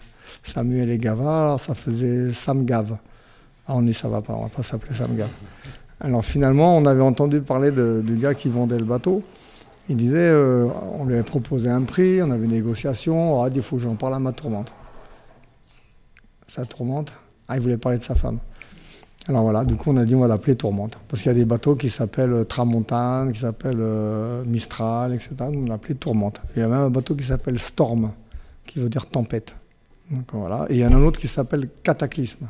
[0.44, 2.98] Samuel et Gava, alors ça faisait Sam Gave.
[3.68, 5.30] Ah, on dit ça va pas, on va pas s'appeler Sam Gave.
[6.00, 9.22] Alors finalement, on avait entendu parler de- du gars qui vendait le bateau.
[9.90, 10.68] Il disait, euh,
[11.00, 13.44] on lui avait proposé un prix, on avait une négociation.
[13.44, 14.72] Ah, il faut que j'en parle à ma tourmente.
[16.48, 17.12] Sa tourmente
[17.48, 18.38] Ah, il voulait parler de sa femme.
[19.28, 20.98] Alors voilà, du coup, on a dit on va l'appeler Tourmente.
[21.08, 25.36] Parce qu'il y a des bateaux qui s'appellent euh, Tramontane, qui s'appellent euh, Mistral, etc.
[25.40, 26.42] Donc on l'a appelé Tourmente.
[26.56, 28.12] Il y a même un bateau qui s'appelle Storm,
[28.66, 29.56] qui veut dire tempête.
[30.10, 30.66] Donc voilà.
[30.70, 32.48] Et il y en a un autre qui s'appelle Cataclysme.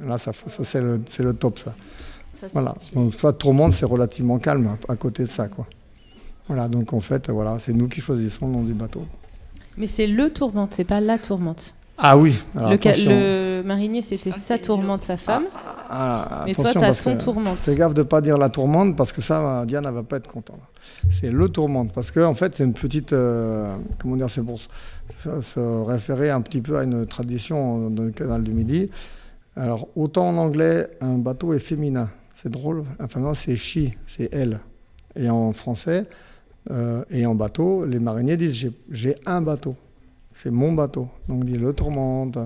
[0.00, 1.74] Là, ça, ça c'est le, top, ça.
[2.52, 2.74] Voilà.
[2.94, 5.66] Donc ça, Tourmente, c'est relativement calme à, à côté de ça, quoi.
[6.48, 9.04] Voilà, donc en fait, voilà, c'est nous qui choisissons le nom du bateau.
[9.76, 11.74] Mais c'est le tourmente, c'est pas la tourmente.
[11.98, 12.70] Ah oui, alors
[13.06, 15.44] le, le marinier, c'était sa tourmente, sa femme.
[15.88, 17.58] Ah, Mais toi, t'as que tourmente.
[17.58, 20.30] Fais gaffe de pas dire la tourmente parce que ça, Diane, elle va pas être
[20.30, 20.60] contente.
[21.10, 23.64] C'est le tourmente parce que en fait, c'est une petite, euh,
[23.98, 24.68] comment dire, c'est pour se,
[25.18, 28.90] se- se référer un petit peu à une tradition dans le canal du Midi.
[29.56, 32.84] Alors, autant en anglais, un bateau est féminin, c'est drôle.
[33.00, 34.60] Enfin non, c'est she, c'est elle.
[35.14, 36.04] Et en français
[36.70, 39.76] euh, et en bateau, les mariniers disent j'ai un bateau,
[40.36, 41.08] c'est mon bateau.
[41.28, 42.36] Donc, on dit le tourmente.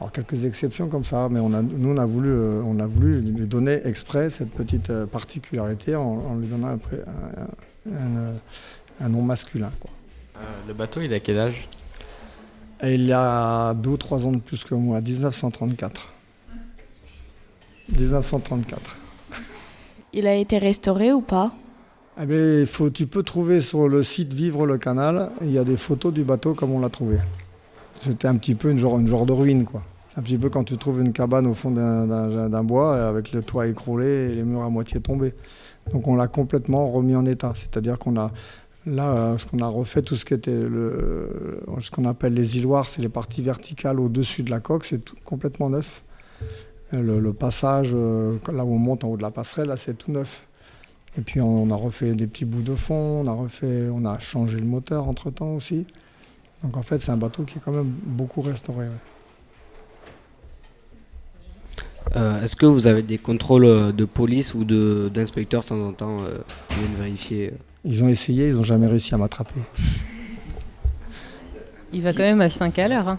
[0.00, 2.86] Alors quelques exceptions comme ça, mais on a, nous on a voulu, euh, on a
[2.86, 7.92] voulu lui donner exprès cette petite euh, particularité en, en lui donnant un, pré- un-
[7.92, 8.32] un, euh,
[9.00, 9.72] un nom masculin.
[9.80, 9.90] quoi.
[10.36, 11.68] Euh, le bateau, il a quel âge?
[12.80, 16.12] Et il a deux ou trois ans de plus que moi, 1934.
[17.88, 18.96] 1934.
[20.12, 21.52] Il a été restauré ou pas?
[22.20, 25.76] Il faut, tu peux trouver sur le site Vivre le Canal, il y a des
[25.76, 27.18] photos du bateau comme on l'a trouvé.
[28.00, 29.82] C'était un petit peu une genre, de ruine, quoi.
[30.16, 33.68] Un petit peu quand tu trouves une cabane au fond d'un- bois avec le toit
[33.68, 35.32] écroulé et les murs à moitié tombés.
[35.92, 37.52] Donc on l'a complètement remis en état.
[37.54, 38.32] C'est-à-dire qu'on a
[38.84, 43.00] là, ce qu'on a refait, tout ce qui était ce qu'on appelle les îloirs, c'est
[43.00, 46.02] les parties verticales au-dessus de la coque, c'est tout complètement neuf.
[46.90, 49.94] Le, le passage, euh, là où on monte en haut de la passerelle, là c'est
[49.94, 50.47] tout neuf.
[51.16, 54.18] Et puis on a refait des petits bouts de fond, on a refait, on a
[54.18, 55.86] changé le moteur entre temps aussi.
[56.62, 58.86] Donc en fait c'est un bateau qui est quand même beaucoup restauré.
[58.86, 58.92] ouais.
[62.16, 65.80] Euh, Est-ce que vous avez des contrôles euh, de police ou de- d'inspecteurs de temps
[65.86, 66.38] en temps euh,
[66.68, 67.52] qui viennent vérifier
[67.84, 69.60] Ils ont essayé, ils n'ont jamais réussi à m'attraper.
[71.92, 73.08] Il va quand même à 5 à l'heure.
[73.08, 73.18] hein.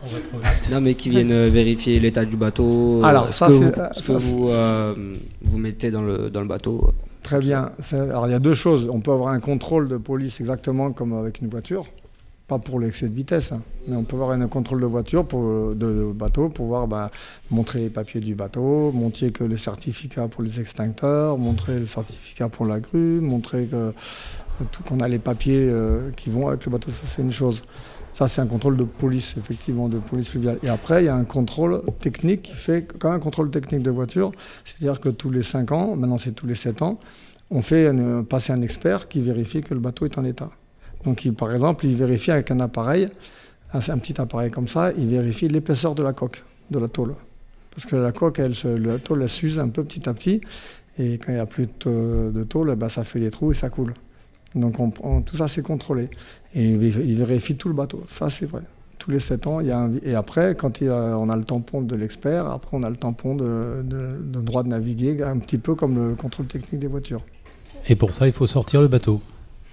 [0.71, 3.01] Non, mais qui viennent euh, vérifier l'état du bateau.
[3.03, 6.29] Alors, ce ça, que c'est- vous, ce ça, que vous, euh, vous mettez dans le,
[6.29, 6.91] dans le bateau.
[7.29, 7.69] Très bien.
[7.93, 8.89] Alors il y a deux choses.
[8.91, 11.85] On peut avoir un contrôle de police exactement comme avec une voiture,
[12.47, 16.11] pas pour l'excès de vitesse, hein, mais on peut avoir un contrôle de voiture de,
[16.11, 17.11] bateau pour voir ben,
[17.51, 22.49] montrer les papiers du bateau, montrer que les certificats pour les extincteurs, montrer le certificat
[22.49, 23.69] pour la grue, montrer
[24.87, 26.89] qu'on a les papiers euh, qui vont avec le bateau.
[26.89, 27.61] Ça c'est une chose.
[28.19, 30.59] Ça, c'est un contrôle de police, effectivement, de police fluviale.
[30.61, 33.91] Et après, il y a un contrôle technique qui fait, quand un contrôle technique de
[33.91, 34.33] voiture,
[34.65, 36.99] c'est-à-dire que tous les 5 ans, maintenant c'est tous les 7 ans,
[37.49, 37.89] on fait
[38.27, 40.49] passer un expert qui vérifie que le bateau est en état.
[41.05, 43.07] Donc, il- par exemple, il vérifie avec un appareil,
[43.71, 47.15] un, petit appareil comme ça, il vérifie l'épaisseur de la coque, de la tôle.
[47.71, 48.51] Parce que la coque, elle,
[48.83, 50.41] la tôle, elle s'use un peu petit à petit,
[50.97, 53.55] et quand il n'y a plus de tôle, eh ben, ça fait des trous et
[53.55, 53.93] ça coule.
[54.55, 56.09] Donc on- on- tout ça c'est contrôlé.
[56.55, 58.03] Et il vé- il vérifie tout le bateau.
[58.09, 58.61] Ça c'est vrai.
[58.97, 59.91] Tous les 7 ans, il y a un...
[60.03, 62.97] et après, quand il a- on a le tampon de l'expert, après on a le
[62.97, 66.87] tampon de, de- de droit de naviguer, un petit peu comme le contrôle technique des
[66.87, 67.21] voitures.
[67.87, 69.21] Et pour ça, il faut sortir le bateau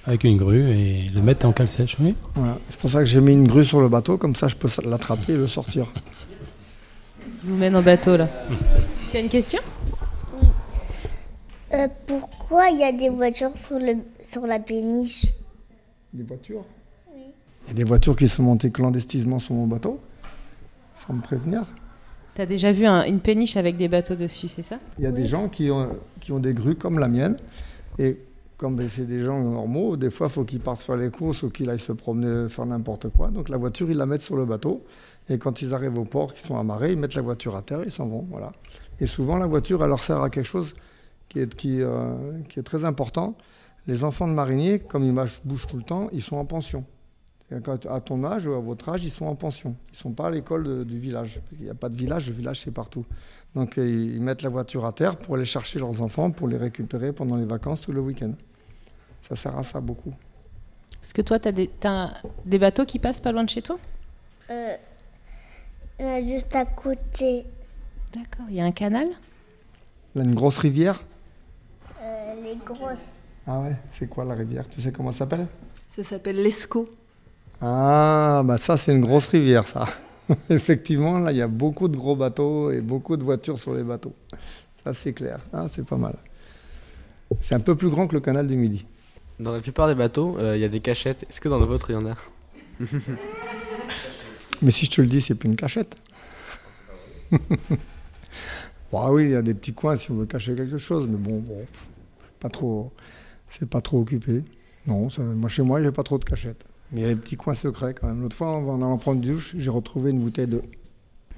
[0.07, 1.97] avec une grue et le mettre en cale sèche.
[1.99, 2.14] Oui.
[2.37, 2.57] Voilà.
[2.70, 4.68] C'est pour ça que j'ai mis une grue sur le bateau, comme ça je peux
[4.89, 5.87] l'attraper et le sortir.
[7.45, 8.29] Je vous mène en bateau là.
[9.11, 9.61] tu as une question?
[11.74, 15.26] Euh, pourquoi il y a des voitures sur, le, sur la péniche
[16.12, 16.64] Des voitures
[17.64, 20.01] Il y a des voitures qui sont montées clandestinement sur mon bateau,
[21.07, 21.64] sans me prévenir.
[22.34, 24.78] T'as déjà vu un- une péniche avec des bateaux dessus, c'est ça?
[24.99, 25.88] Il y a des gens qui ont,
[26.20, 27.36] qui ont des grues comme la mienne.
[27.99, 28.18] Et
[28.59, 31.42] comme ben, c'est des gens normaux, des fois, il faut qu'ils partent faire les courses
[31.42, 33.28] ou qu'ils aillent se promener, faire n'importe quoi.
[33.28, 34.84] Donc la voiture, ils la mettent sur le bateau.
[35.28, 37.80] Et quand ils arrivent au port, qu'ils sont amarrés, ils mettent la voiture à terre
[37.80, 38.24] et ils s'en vont.
[38.30, 38.53] Voilà.
[39.01, 40.74] Et souvent, la voiture, elle leur sert à quelque chose
[41.37, 42.14] qui est, qui, euh,
[42.49, 43.34] qui est très important.
[43.87, 45.14] Les enfants de mariniers, comme ils
[45.45, 46.84] bougent tout le temps, ils sont en pension.
[47.89, 49.76] À ton âge ou à votre âge, ils sont en pension.
[49.89, 51.41] Ils ne sont pas à l'école du village.
[51.53, 53.05] Il n'y a pas de village, le village c'est partout.
[53.55, 56.57] Donc euh, ils mettent la voiture à terre pour aller chercher leurs enfants, pour les
[56.57, 58.32] récupérer pendant les vacances ou le week-end.
[59.22, 60.12] Ça sert à ça beaucoup.
[61.01, 62.14] Parce que toi, t'as des, t'as
[62.45, 63.78] des bateaux qui passent pas loin de chez toi?
[64.51, 64.74] Euh,
[66.01, 67.45] il y a juste à côté.
[68.12, 68.47] D'accord.
[68.49, 69.07] Il y a un canal?
[70.16, 71.05] Là, une grosse rivière,
[73.47, 74.68] Ah ouais C'est quoi la rivière?
[74.68, 75.47] Tu sais comment ça s'appelle?
[75.91, 76.89] Ça s'appelle l'Escaut.
[77.61, 79.87] Ah, bah ça, c'est une grosse rivière, ça.
[80.51, 83.82] Effectivement, là, il y a beaucoup de gros bateaux et beaucoup de voitures sur les
[83.82, 84.14] bateaux.
[84.84, 85.41] Ça, c'est clair.
[85.53, 86.16] Ah, c'est pas mal.
[87.41, 88.84] C'est un peu plus grand que le canal du Midi.
[89.41, 91.24] Dans la plupart des bateaux, euh, il y a des cachettes.
[91.28, 92.16] Est-ce que dans le vôtre, il y en a?
[94.62, 95.97] Mais si je te le dis, c'est plus une cachette.
[98.93, 101.18] bon, oui, il y a des petits coins si on veut cacher quelque chose, mais
[101.18, 101.66] bon, bon
[102.47, 102.92] pas trop,
[103.49, 104.44] c'est pas trop occupé.
[104.86, 106.64] Non, ça- moi chez moi, a pas trop de cachettes.
[106.92, 108.20] Mais il y a des petits coins secrets quand même.
[108.22, 110.62] L'autre fois, en allant prendre une douche, j'ai retrouvé une bouteille de.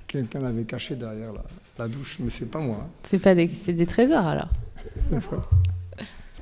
[0.06, 1.44] Quelqu'un l'avait cachée derrière la,
[1.78, 2.78] la douche, mais c'est pas moi.
[2.82, 2.88] hein.
[3.04, 4.48] C'est pas des, c'est des trésors alors.
[5.10, 5.40] Des fois.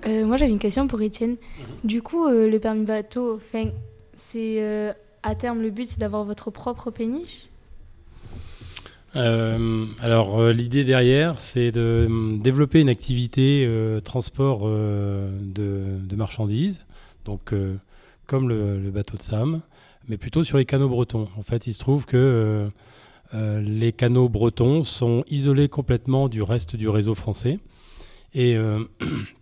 [0.06, 1.36] Euh, moi, j'avais une question pour Étienne.
[1.84, 3.70] Du coup, euh, le permis bateau, 'fin,
[4.14, 4.92] c'est euh,
[5.22, 7.48] à terme le but, c'est d'avoir votre propre péniche?
[9.16, 16.16] Euh, alors euh, l'idée derrière, c'est de hum, développer une activité euh, transport euh, de,
[16.16, 16.84] marchandises,
[17.24, 17.76] donc euh,
[18.26, 19.62] comme le, le bateau de Sam,
[20.08, 21.28] mais plutôt sur les canaux bretons.
[21.36, 22.68] En fait, il se trouve que euh,
[23.34, 27.58] euh, les canaux bretons sont isolés complètement du reste du réseau français
[28.34, 28.80] et euh,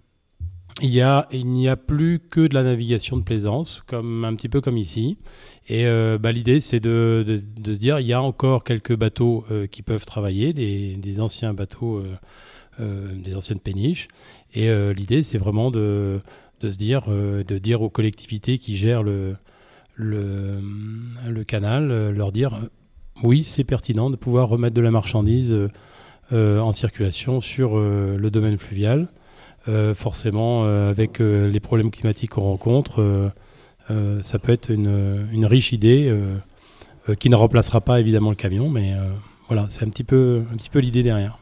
[0.82, 4.76] il n'y a plus que de la navigation de plaisance, comme un petit peu comme
[4.76, 5.18] ici.
[5.68, 9.66] Et euh, bah, l'idée, c'est de, se dire, il y a encore quelques bateaux euh,
[9.66, 12.02] qui peuvent travailler, des, anciens bateaux,
[12.80, 14.08] euh, des anciennes péniches.
[14.52, 16.20] Et l'idée, c'est vraiment de,
[16.62, 19.36] se dire, de dire aux collectivités qui gèrent le,
[21.46, 22.58] canal, leur dire,
[23.22, 25.56] oui, c'est pertinent de pouvoir remettre de la marchandise
[26.32, 29.08] en circulation sur le domaine fluvial.
[29.66, 33.30] Euh, forcément, euh, avec euh, les problèmes climatiques qu'on rencontre, euh,
[33.90, 36.36] euh, ça peut être une, une riche idée euh,
[37.08, 39.10] euh, qui ne remplacera pas évidemment le camion, mais euh,
[39.48, 41.38] voilà, c'est un petit peu, un petit peu l'idée derrière.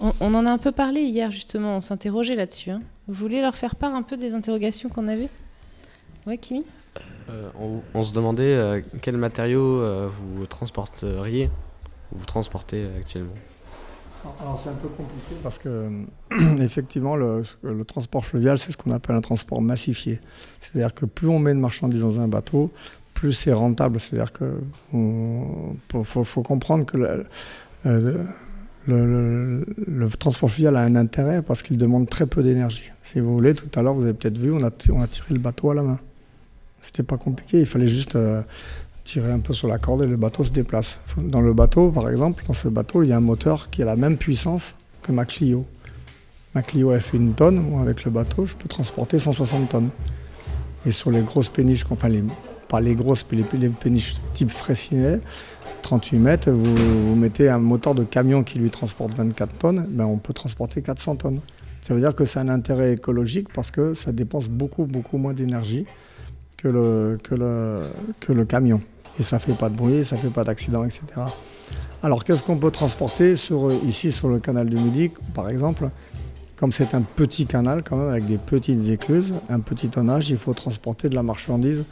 [0.00, 2.70] On, on en a un peu parlé hier justement, on s'interrogeait là-dessus.
[2.70, 2.82] hein.
[3.06, 5.28] Vous voulez leur faire part un peu des interrogations qu'on avait
[6.26, 6.64] Ouais, Kimi?
[7.30, 11.50] Euh, on, on se demandait euh, quels matériaux euh, vous transporteriez,
[12.12, 13.30] ou vous transportez euh, actuellement?
[14.40, 15.88] Alors c'est un peu compliqué parce que
[16.60, 17.42] effectivement le,
[17.86, 20.20] transport fluvial c'est ce qu'on appelle un transport massifié.
[20.60, 22.70] C'est-à-dire que plus on met de marchandises dans un bateau,
[23.14, 23.98] plus c'est rentable.
[23.98, 24.60] C'est-à-dire que
[25.92, 27.26] faut, comprendre que le,
[27.86, 28.24] euh,
[28.86, 32.90] le- transport fluvial a un intérêt parce qu'il demande très peu d'énergie.
[33.00, 35.34] Si vous voulez, tout à l'heure vous avez peut-être vu, on a, on a tiré
[35.34, 36.00] le bateau à la main.
[36.82, 38.42] C'était pas compliqué, il fallait juste euh,
[39.04, 41.00] tirer un peu sur la corde et le bateau se déplace.
[41.16, 43.84] Dans le bateau, par exemple, dans ce bateau, il y a un moteur qui a
[43.84, 45.66] la même puissance que ma Clio.
[46.54, 47.60] Ma Clio, elle fait une tonne.
[47.60, 49.90] Moi, avec le bateau, je peux transporter 160 tonnes.
[50.86, 52.24] Et sur les grosses péniches, enfin, les,
[52.68, 55.20] pas les grosses, mais les, péniches type Fraissinet,
[55.82, 60.06] 38 mètres, vous, vous mettez un moteur de camion qui lui transporte 24 tonnes, ben
[60.06, 61.40] on peut transporter 400 tonnes.
[61.82, 65.34] Ça veut dire que c'est un intérêt écologique parce que ça dépense beaucoup, beaucoup moins
[65.34, 65.86] d'énergie
[66.62, 67.82] que le, que, le,
[68.20, 68.80] que le camion.
[69.18, 71.02] Et ça fait pas de bruit, ça fait pas d'accident, etc.
[72.02, 75.90] Alors qu'est-ce qu'on peut transporter sur, ici sur le canal du Midi, par exemple?
[76.56, 80.36] Comme c'est un petit canal quand même avec des petites écluses, un petit tonnage, il
[80.36, 81.84] faut transporter de la marchandise,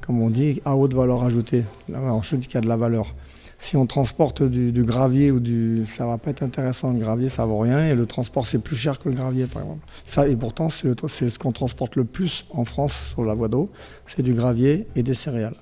[0.00, 1.64] comme on dit, à haute valeur ajoutée.
[1.88, 3.14] Dis qu'il y a de la valeur.
[3.58, 6.92] Si on transporte du, gravier ou du, ça va pas être intéressant.
[6.92, 9.62] Le gravier, ça vaut rien et le transport c'est plus cher que le gravier, par
[9.62, 9.86] exemple.
[10.04, 13.70] Ça et pourtant c'est, ce qu'on transporte le plus en France sur la voie d'eau,
[14.06, 15.56] c'est du gravier et des céréales.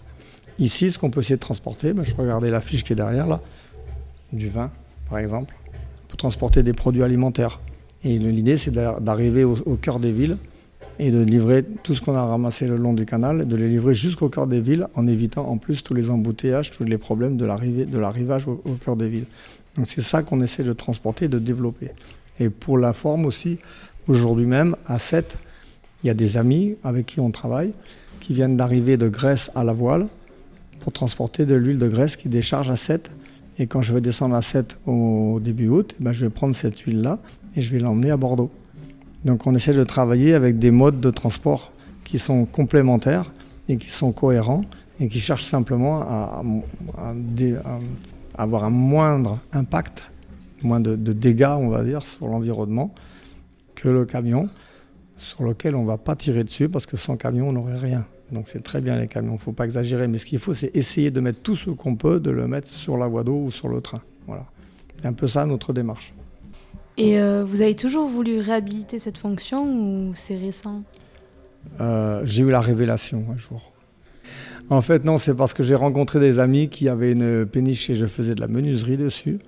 [0.58, 3.26] Ici, ce qu'on peut essayer de transporter, ben, je regardais la fiche qui est derrière
[3.26, 3.40] là,
[4.32, 4.70] du vin,
[5.08, 5.54] par exemple.
[5.72, 7.60] On peut transporter des produits alimentaires.
[8.04, 10.36] Et l'idée, c'est d'a- d'arriver au cœur des villes
[10.98, 13.94] et de livrer tout ce qu'on a ramassé le long du canal, de les livrer
[13.94, 17.44] jusqu'au cœur des villes, en évitant en plus tous les embouteillages, tous les problèmes de
[17.44, 19.26] l'arrivage au, cœur des villes.
[19.76, 21.90] Donc c'est ça qu'on essaie de transporter et de développer.
[22.38, 23.58] Et pour la forme aussi,
[24.06, 25.38] aujourd'hui même, à 7,
[26.02, 27.72] il y a des amis avec qui on travaille,
[28.20, 30.06] qui viennent d'arriver de Grèce à la voile
[30.80, 33.10] pour transporter de l'huile de graisse qui décharge à 7.
[33.58, 36.54] Et quand je vais descendre à 7 au début août, eh ben, je vais prendre
[36.54, 37.20] cette huile-là
[37.56, 38.50] et je vais l'emmener à Bordeaux.
[39.24, 41.72] Donc on essaie de travailler avec des modes de transport
[42.04, 43.32] qui sont complémentaires
[43.68, 44.64] et qui sont cohérents
[45.00, 46.42] et qui cherchent simplement à,
[48.36, 50.12] avoir un moindre impact,
[50.62, 52.94] moins de, de dégâts, on va dire, sur l'environnement
[53.74, 54.48] que le camion,
[55.18, 58.06] sur lequel on ne va pas tirer dessus parce que sans camion, on n'aurait rien.
[58.30, 60.54] Donc c'est très bien les camions, il ne faut pas exagérer, mais ce qu'il faut,
[60.54, 63.44] c'est essayer de mettre tout ce qu'on peut, de le mettre sur la voie d'eau
[63.44, 64.02] ou sur le train.
[64.26, 64.46] Voilà.
[64.96, 66.14] C'est un peu ça notre démarche.
[66.96, 70.84] Et euh, vous avez toujours voulu réhabiliter cette fonction ou c'est récent?
[71.80, 73.72] Euh, j'ai eu la révélation un jour.
[74.70, 77.96] En fait, non, c'est parce que j'ai rencontré des amis qui avaient une péniche et
[77.96, 79.38] je faisais de la menuiserie dessus.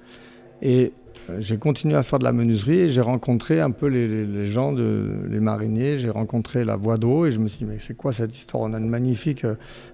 [0.61, 0.92] Et
[1.30, 4.72] euh, j'ai continué à faire de la menuiserie et j'ai rencontré un peu les, gens,
[4.72, 8.12] les mariniers, j'ai rencontré la voie d'eau et je me suis dit, mais c'est quoi
[8.12, 8.64] cette histoire?
[8.64, 9.47] On a une magnifique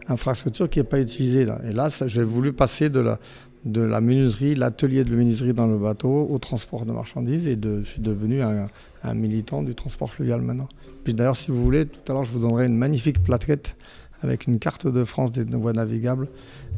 [0.08, 1.46] infrastructure qui n'est pas utilisée.
[1.68, 3.18] Et là, j'ai voulu passer de la,
[3.64, 7.82] de la menuiserie, l'atelier de menuiserie dans le bateau au transport de marchandises et de,
[7.84, 8.66] je suis devenu un,
[9.04, 10.68] un militant du transport fluvial maintenant.
[11.04, 13.76] Puis d'ailleurs, si vous voulez, tout à l'heure, je vous donnerai une magnifique plaquette
[14.20, 16.28] avec une carte de France des voies navigables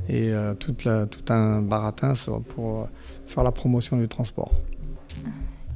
[0.09, 2.85] et euh, toute la- tout un baratin sur- pour euh,
[3.27, 4.53] faire la promotion du transport.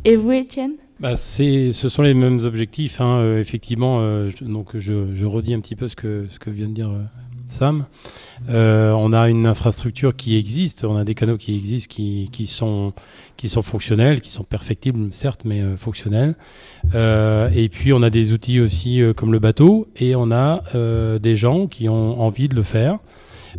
[0.05, 0.73] Et vous, Étienne?
[1.01, 3.01] Bah, c'est, ce sont les mêmes objectifs.
[3.01, 6.39] hein, euh, effectivement, euh, je- donc je, je redis un petit peu ce que, ce
[6.39, 7.03] que vient de dire euh,
[7.49, 7.86] Sam.
[8.49, 12.92] Euh, on a une infrastructure qui existe, on a des canaux qui existent, qui, sont,
[13.62, 16.36] fonctionnels, qui sont perfectibles, certes, mais euh, fonctionnels.
[16.94, 20.62] Euh, et puis on a des outils aussi comme le bateau, et on a
[21.18, 22.99] des gens qui ont envie de le faire.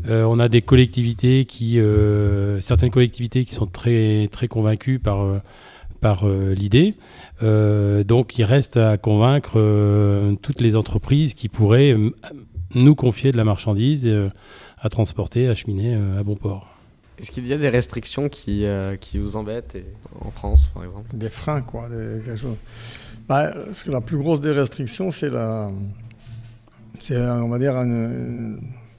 [0.08, 1.80] On a des collectivités qui,
[2.60, 6.26] certaines collectivités qui sont très très convaincues par
[6.56, 6.96] l'idée.
[7.42, 9.60] Donc il reste à convaincre
[10.42, 11.96] toutes les entreprises qui pourraient
[12.76, 14.30] nous confier de la marchandise euh,
[14.80, 16.68] à transporter, à acheminer euh, à bon port.
[17.18, 19.86] Est-ce qu'il y a des restrictions qui, euh, qui vous embêtent et-
[20.22, 21.10] en France, par exemple?
[21.14, 21.90] Des freins, quoi.
[21.90, 22.56] des- quelque chose.
[23.28, 25.70] Bah, parce que la plus grosse des restrictions, c'est la,
[27.00, 28.56] c'est, on va dire, un,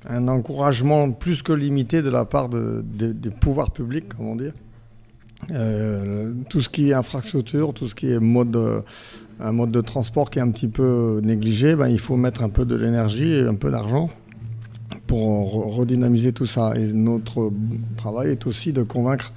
[0.09, 4.53] un encouragement plus que limité de la part de- des- des pouvoirs publics, comment dire.
[5.51, 8.83] Euh, tout ce qui est infrastructure, tout ce qui est mode, de-
[9.43, 12.49] un mode de transport qui est un petit peu négligé, ben, il faut mettre un
[12.49, 14.11] peu de l'énergie et un peu d'argent
[15.07, 16.73] pour re- redynamiser tout ça.
[16.77, 17.51] Et notre
[17.97, 19.33] travail est aussi de convaincre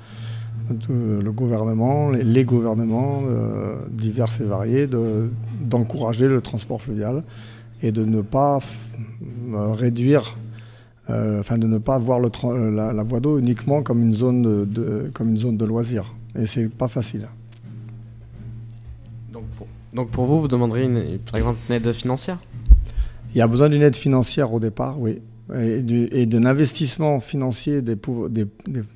[0.69, 5.29] de- le gouvernement, les, gouvernements euh, divers et variés, de-
[5.61, 7.23] d'encourager le transport fluvial
[7.81, 8.59] et de ne pas
[9.53, 10.37] euh, réduire,
[11.09, 15.11] euh, enfin de ne pas voir la, voie d'eau uniquement comme une zone de, de-
[15.13, 16.13] comme une zone de loisirs.
[16.35, 17.27] Et c'est pas facile.
[19.93, 22.39] Donc pour, vous, vous demanderiez une- par exemple une aide financière
[23.33, 25.21] Il y a besoin d'une aide financière au départ, oui,
[25.55, 28.45] et, du- et d'un investissement financier des, pouvo- des-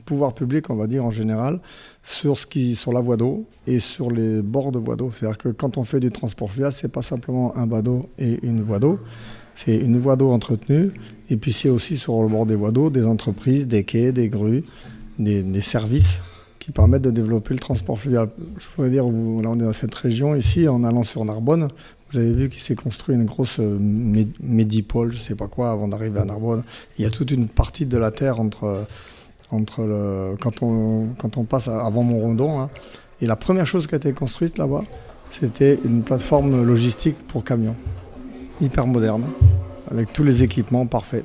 [0.06, 1.60] pouvoirs publics, on va dire en général,
[2.04, 5.12] sur, ce qui, sur la voie d'eau et sur les bords de voie d'eau.
[5.12, 8.62] C'est-à-dire que quand on fait du transport fluvial, c'est pas simplement un bateau et une
[8.64, 9.00] voie d'eau,
[9.56, 10.92] c'est une voie d'eau entretenue,
[11.30, 14.30] et puis c'est aussi sur le bord des voies d'eau des entreprises, des quais, des
[14.30, 14.64] grues,
[15.20, 16.22] des services
[16.68, 18.28] qui permettent de développer le transport fluvial.
[18.58, 21.70] Je voudrais dire, là on est dans cette région, ici, en allant sur Narbonne,
[22.12, 25.72] vous avez vu qu'il s'est construit une grosse euh, mé- médipole, je sais pas quoi,
[25.72, 26.64] avant d'arriver à Narbonne.
[26.98, 28.86] Il y a toute une partie de la terre entre,
[29.50, 32.60] entre le, quand, on, quand on passe avant Montrondon.
[32.60, 32.70] là.
[33.22, 34.84] Et la première chose qui a été construite là-bas,
[35.30, 37.78] c'était une plateforme logistique pour camions,
[38.60, 39.24] hyper moderne,
[39.90, 41.24] avec tous les équipements parfaits.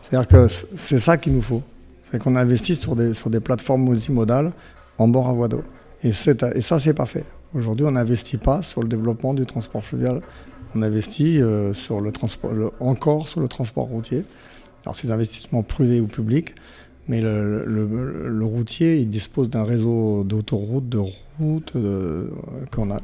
[0.00, 1.62] C'est-à-dire que c'est ça qu'il nous faut.
[2.10, 4.54] C'est qu'on investisse sur des, sur des plateformes multimodales
[4.98, 5.62] en bord à voie d'eau.
[6.04, 7.24] Et, ça, c'est pas fait.
[7.54, 10.20] Aujourd'hui, on n'investit pas sur le développement du transport fluvial.
[10.74, 14.24] On investit euh, sur le transport, encore sur le transport routier.
[14.84, 16.54] Alors, c'est des investissements privés ou publics,
[17.08, 21.72] mais le, routier, il dispose d'un réseau d'autoroutes, de routes
[22.70, 23.00] qu'on a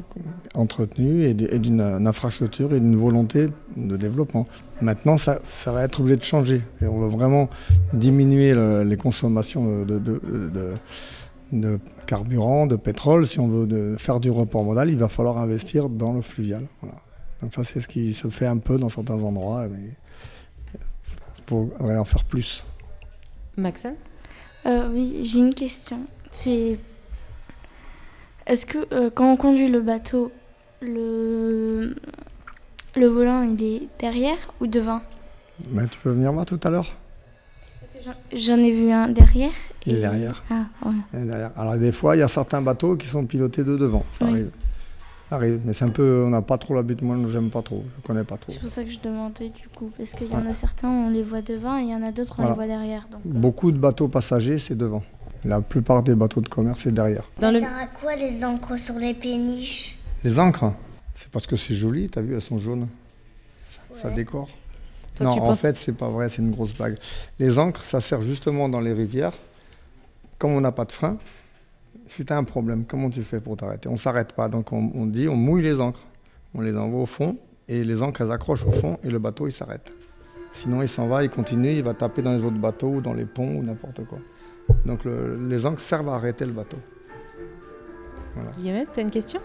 [0.54, 4.46] entretenu et d'une infrastructure et d'une volonté de développement.
[4.82, 6.60] Maintenant, ça, va être obligé de changer.
[6.82, 7.48] Et on va vraiment
[7.94, 9.98] diminuer le- les consommations de
[12.06, 13.26] carburant, de pétrole.
[13.26, 16.66] Si on veut de- faire du report modal, il va falloir investir dans le fluvial.
[16.80, 16.96] Voilà.
[17.42, 19.90] Donc ça, c'est ce qui se fait un peu dans certains endroits, mais
[20.74, 20.80] il
[21.46, 22.64] faudrait en faire plus.
[23.56, 23.94] Maxime?
[24.66, 26.00] Euh, oui, j'ai une question.
[26.32, 26.78] C'est
[28.46, 30.32] est-ce que euh, quand on conduit le bateau,
[30.80, 31.94] le
[32.96, 35.00] le volant il est derrière ou devant?
[35.70, 36.94] Mais tu peux venir voir tout à l'heure
[38.34, 39.50] J'en ai vu un derrière.
[39.86, 40.42] Il est et- derrière.
[40.50, 41.24] Ah, ouais.
[41.24, 41.50] Derrière.
[41.56, 44.04] Alors des fois, il y a certains bateaux qui sont pilotés de devant.
[44.18, 44.30] Ça Oui.
[44.32, 44.50] arrive.
[45.30, 45.60] Ça arrive.
[45.64, 47.04] Mais c'est un peu, on n'a pas trop l'habitude.
[47.04, 47.84] Moi, j'aime pas trop.
[47.98, 48.52] Je connais pas trop.
[48.52, 50.50] C'est pour ça que je demandais du coup, parce qu'il y en Ouais.
[50.50, 52.50] a certains on les voit devant et il y en a d'autres on Voilà.
[52.50, 53.06] les voit derrière.
[53.10, 53.22] Donc.
[53.24, 55.02] Beaucoup de bateaux passagers, c'est devant.
[55.46, 57.24] La plupart des bateaux de commerce, c'est derrière.
[57.38, 59.98] Ça sert à quoi les encres sur les péniches?
[60.24, 60.72] Les encres,
[61.14, 62.86] c'est parce que c'est joli, t'as vu, elles sont jaunes.
[63.96, 64.48] Ça décore.
[65.16, 66.96] Toi, non, tu en penses- fait, c'est pas vrai, c'est une grosse blague.
[67.38, 69.32] Les encres, ça sert justement dans les rivières.
[70.38, 71.16] Comme on n'a pas de frein,
[72.06, 73.88] si tu as un problème, comment tu fais pour t'arrêter?
[73.88, 76.00] On ne s'arrête pas, donc on, on dit on mouille les encres.
[76.54, 77.36] On les envoie au fond
[77.68, 79.92] et les encres, elles accrochent au fond et le bateau, il s'arrête.
[80.52, 83.12] Sinon, il s'en va, il continue, il va taper dans les autres bateaux ou dans
[83.14, 84.18] les ponts ou n'importe quoi.
[84.86, 86.76] Donc le- les encres servent à arrêter le bateau.
[88.34, 88.50] Voilà.
[88.50, 89.40] Guillemette, t'as une question?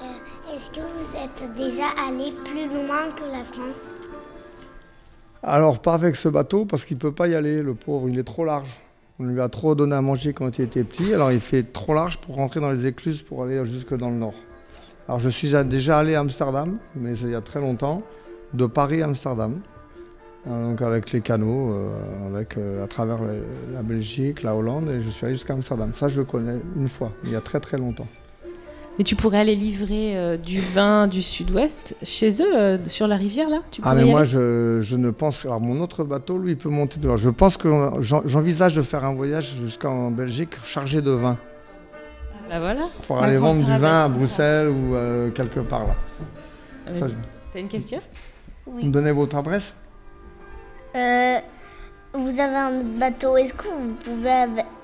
[0.00, 3.94] Euh, Est-ce que vous êtes déjà allé plus loin que la France?
[5.46, 8.18] Alors, pas avec ce bateau, parce qu'il ne peut pas y aller, le pauvre, il
[8.18, 8.70] est trop large.
[9.18, 11.92] On lui a trop donné à manger quand il était petit, alors il fait trop
[11.92, 14.34] large pour rentrer dans les écluses pour aller jusque dans le nord.
[15.06, 18.02] Alors je suis déjà allé à Amsterdam, mais c'est il y a très longtemps,
[18.54, 19.60] de Paris à Amsterdam.
[20.46, 23.18] Euh, Donc avec les canaux, euh, euh, à travers
[23.72, 25.92] la Belgique, la Hollande, et je suis allé jusqu'à Amsterdam.
[25.94, 28.08] Ça, je le connais une fois, il y a très très longtemps.
[28.98, 33.16] Mais tu pourrais aller livrer euh, du vin du sud-ouest chez eux, euh, sur la
[33.16, 33.58] rivière, là?
[33.72, 35.44] Tu Ah mais moi je, je ne pense...
[35.44, 37.16] Alors mon autre bateau, lui, il peut monter de là.
[37.16, 37.68] Je pense que
[38.00, 41.36] j'en- j'envisage de faire un voyage jusqu'en Belgique chargé de vin.
[42.48, 42.82] Bah voilà.
[43.08, 45.94] Pour aller vendre du vin à Bruxelles ou euh, quelque part là.
[46.94, 47.04] Je-
[47.52, 47.98] T'as une question?
[48.66, 49.74] Vous me donnez votre adresse?
[50.94, 51.38] Euh,
[52.12, 54.30] vous avez un autre bateau, est-ce que vous pouvez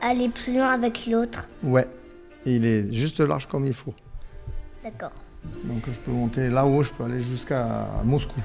[0.03, 1.47] aller plus loin avec l'autre?
[1.63, 1.87] Ouais.
[2.47, 3.95] Il est juste large comme il faut.
[4.83, 5.13] D'accord.
[5.65, 8.41] Donc je peux monter là-haut, je peux aller jusqu'à Moscou.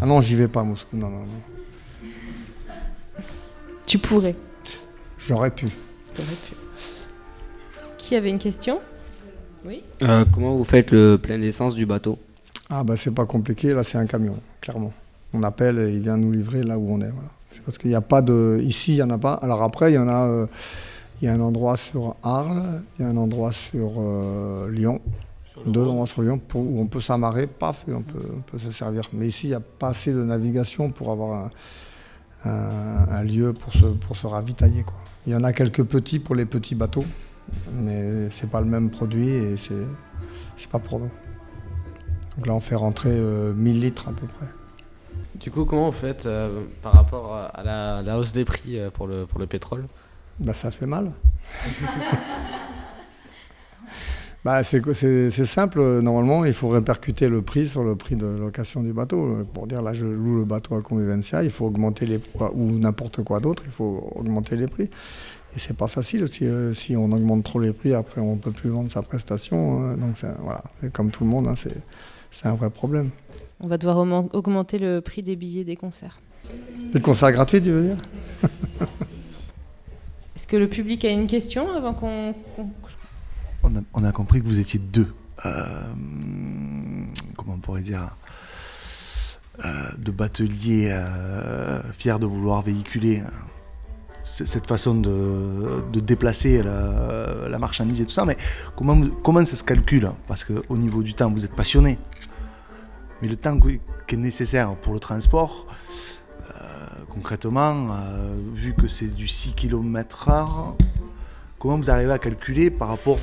[0.00, 3.22] Ah non, j'y vais pas à Moscou, non, non, non.
[3.86, 4.36] Tu pourrais.
[5.18, 5.66] J'aurais pu.
[6.14, 6.54] T'aurais pu.
[7.98, 8.80] Qui avait une question?
[9.64, 9.82] Oui.
[10.02, 12.18] Euh, comment vous faites le plein d'essence du bateau?
[12.68, 14.92] Ah bah c'est pas compliqué, là c'est un camion, clairement.
[15.32, 17.10] On appelle et il vient nous livrer là où on est.
[17.10, 17.30] Voilà.
[17.50, 18.58] C'est parce qu'il n'y a pas de...
[18.62, 19.34] Ici, il n'y en a pas.
[19.34, 20.26] Alors après, il y en a...
[20.26, 20.46] euh,
[21.22, 25.00] Il y a un endroit sur Arles, il y a un endroit sur euh, Lyon,
[25.66, 28.58] deux endroits sur Lyon pour- où on peut s'amarrer, paf, et on peut, on peut
[28.58, 29.08] se servir.
[29.12, 31.44] Mais ici, il n'y a pas assez de navigation pour avoir
[32.44, 34.82] un, un- un lieu pour se, pour se ravitailler.
[34.82, 34.94] Quoi.
[35.26, 37.04] Il y en a quelques petits pour les petits bateaux,
[37.72, 39.86] mais c'est pas le même produit et c'est
[40.56, 41.10] c'est pas pour nous.
[42.36, 44.46] Donc là, on fait rentrer euh, 1000 litres à peu près.
[45.36, 48.90] Du coup, comment vous faites euh, par rapport à la, la hausse des prix euh,
[48.90, 49.86] pour le, pour le pétrole?
[50.42, 51.12] Bah, ça fait mal.
[54.44, 55.80] bah, c'est simple.
[56.00, 59.46] Normalement, il faut répercuter le prix sur le prix de location du bateau.
[59.54, 62.20] Pour dire, là, je loue le bateau à Convivencia, il faut augmenter les
[62.54, 64.90] ou n'importe quoi d'autre, il faut augmenter les prix.
[65.54, 68.52] Et c'est pas facile si, euh, si on augmente trop les prix, après on peut
[68.52, 69.90] plus vendre sa prestation.
[69.90, 71.54] euh, donc voilà, c'est comme tout le monde, hein,
[72.30, 73.10] c'est un vrai problème.
[73.60, 76.20] On va devoir augmenter le prix des billets des concerts.
[76.94, 77.96] Les concerts gratuits, tu veux dire?
[80.42, 82.34] Est-ce que le public a une question avant qu'on.
[83.62, 85.14] On a, on a compris que vous étiez deux.
[85.46, 85.84] euh,
[87.36, 88.16] comment on pourrait dire
[89.64, 93.22] euh, De bateliers euh, fiers de vouloir véhiculer
[94.24, 98.24] c- cette façon de, déplacer la, marchandise et tout ça.
[98.24, 98.36] Mais
[98.74, 100.10] comment, comment ça se calcule?
[100.26, 101.98] Parce qu'au niveau du temps, vous êtes passionné.
[103.22, 105.68] Mais le temps qui est nécessaire pour le transport,
[107.12, 110.74] concrètement, euh, vu que c'est du 6 km/h,
[111.58, 113.18] comment vous arrivez à calculer par rapport,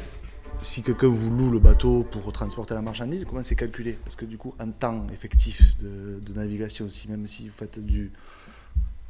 [0.62, 3.98] si quelqu'un vous loue le bateau pour transporter la marchandise, comment c'est calculé?
[4.04, 8.12] Parce que du coup, un temps effectif de, navigation aussi, même si vous faites du,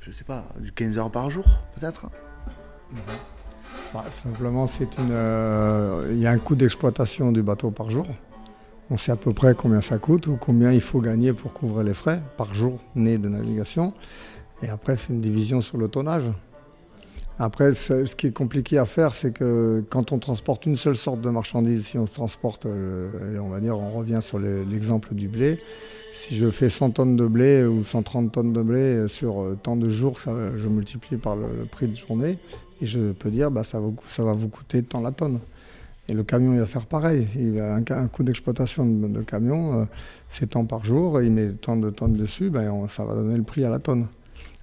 [0.01, 2.09] je sais pas, du 15 heures par jour, peut-être?
[3.93, 5.09] Bah, Simplement, c'est une.
[5.11, 8.05] euh, Il y a un coût d'exploitation du bateau par jour.
[8.91, 11.83] On sait à peu près combien ça coûte ou combien il faut gagner pour couvrir
[11.83, 13.93] les frais par jour né de navigation.
[14.61, 16.29] Et après, fait une division sur le tonnage.
[17.41, 21.21] Après, ce qui est compliqué à faire, c'est que quand on transporte une seule sorte
[21.21, 25.29] de marchandise, si on transporte, euh, on va dire, on revient sur le- l'exemple du
[25.29, 25.57] blé,
[26.11, 29.77] si je fais 100 tonnes de blé ou 130 tonnes de blé sur euh, tant
[29.77, 32.39] de jours, je multiplie par le, prix de journée
[32.81, 35.39] et je peux dire bah, ça, va, vous coûter tant la tonne.
[36.09, 37.27] Et le camion, il va faire pareil.
[37.35, 39.85] Il a un, coût d'exploitation de, camion, euh,
[40.29, 43.37] c'est tant par jour, et il met tant de tonnes dessus, ben, ça va donner
[43.37, 44.07] le prix à la tonne.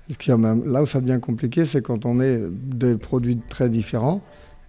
[0.08, 4.22] Là où ça devient compliqué, c'est quand on met des produits très différents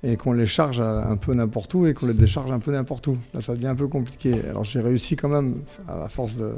[0.04, 3.08] et qu'on les charge un peu n'importe où et qu'on les décharge un peu n'importe
[3.08, 3.18] où.
[3.34, 4.42] Là, ça devient un peu compliqué.
[4.48, 6.54] Alors j'ai réussi quand même, à force de,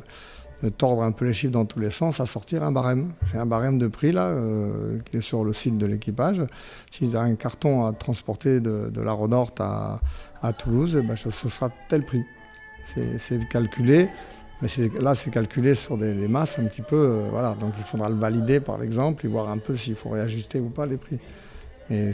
[0.78, 3.10] tordre un peu les chiffres dans tous les sens, à sortir un barème.
[3.32, 6.42] J'ai un barème de prix là, euh, qui est sur le site de l'équipage.
[6.92, 10.02] S'ils ont un carton à transporter de, la Rodorte à,
[10.42, 12.24] à Toulouse, eh ben, ce sera tel prix.
[13.20, 14.10] C'est calculé,
[14.62, 14.68] mais
[15.00, 16.96] là c'est calculé sur des, masses un petit peu.
[16.96, 17.56] euh, voilà.
[17.60, 20.70] Donc il faudra le valider par exemple et voir un peu s'il faut réajuster ou
[20.70, 21.20] pas les prix.
[21.92, 22.12] Et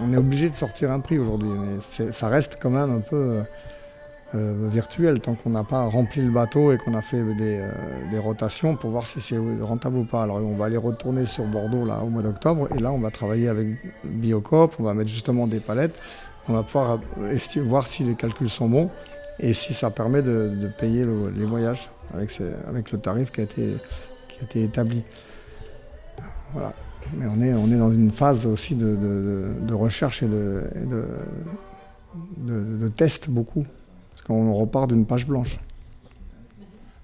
[0.00, 3.16] on, est obligé de sortir un prix aujourd'hui, mais ça reste quand même un peu
[3.16, 3.42] euh,
[4.34, 7.60] euh, virtuel tant qu'on n'a pas rempli le bateau et qu'on a fait des,
[8.18, 10.22] rotations pour voir si c'est rentable ou pas.
[10.22, 13.10] Alors on va aller retourner sur Bordeaux là au mois d'octobre et là on va
[13.10, 13.68] travailler avec
[14.02, 15.98] Biocop, on va mettre justement des palettes,
[16.48, 16.98] on va pouvoir
[17.66, 18.90] voir si les calculs sont bons
[19.38, 22.38] et si ça permet de, payer le- les voyages avec,
[22.92, 23.76] le tarif qui a été,
[24.54, 25.02] établi.
[26.52, 26.72] Voilà.
[27.16, 30.62] Mais on est, dans une phase aussi de, recherche et de,
[32.96, 33.66] test beaucoup.
[34.10, 35.58] Parce qu'on repart d'une page blanche.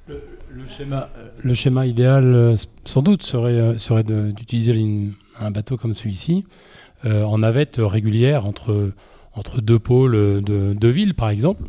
[0.09, 1.09] Le schéma,
[1.43, 4.75] le schéma idéal, euh, sans doute, serait, euh, d'utiliser
[5.41, 6.45] un bateau comme celui-ci,
[7.05, 8.93] en navette régulière entre,
[9.35, 11.65] entre deux pôles de, de villes, par exemple.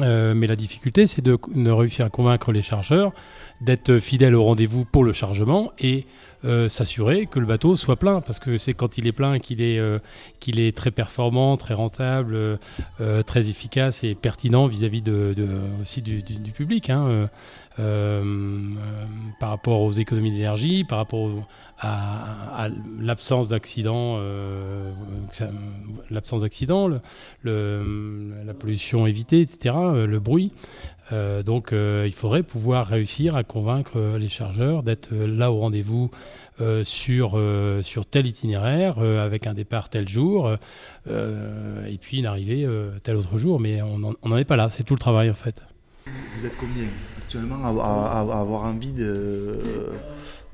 [0.00, 3.12] Mais la difficulté, c'est de, de, réussir à convaincre les chargeurs
[3.60, 6.06] d'être fidèles au rendez-vous pour le chargement et
[6.46, 9.60] euh, s'assurer que le bateau soit plein, parce que c'est quand il est plein qu'il
[9.60, 9.98] est, euh,
[10.38, 12.36] qu'il est très performant, très rentable,
[13.00, 15.34] euh, très efficace et pertinent vis-à-vis de,
[15.82, 17.28] aussi du, public, hein,
[17.76, 21.30] par rapport aux économies d'énergie, par rapport
[21.80, 22.68] à,
[23.00, 24.20] l'absence d'accident,
[26.10, 26.88] l'absence d'accident,
[27.42, 29.74] la pollution évitée, etc.,
[30.06, 30.52] le bruit.
[31.12, 35.60] Euh, donc euh, il faudrait pouvoir réussir à convaincre euh, les chargeurs d'être là au
[35.60, 36.10] rendez-vous
[36.84, 37.38] sur,
[37.82, 40.50] sur tel itinéraire, avec un départ tel jour,
[41.06, 42.66] et puis une arrivée
[43.02, 43.60] tel autre jour.
[43.60, 45.60] Mais on n'en est pas là, c'est tout le travail en fait.
[46.06, 46.86] Vous êtes combien
[47.18, 49.60] actuellement à, avoir envie de,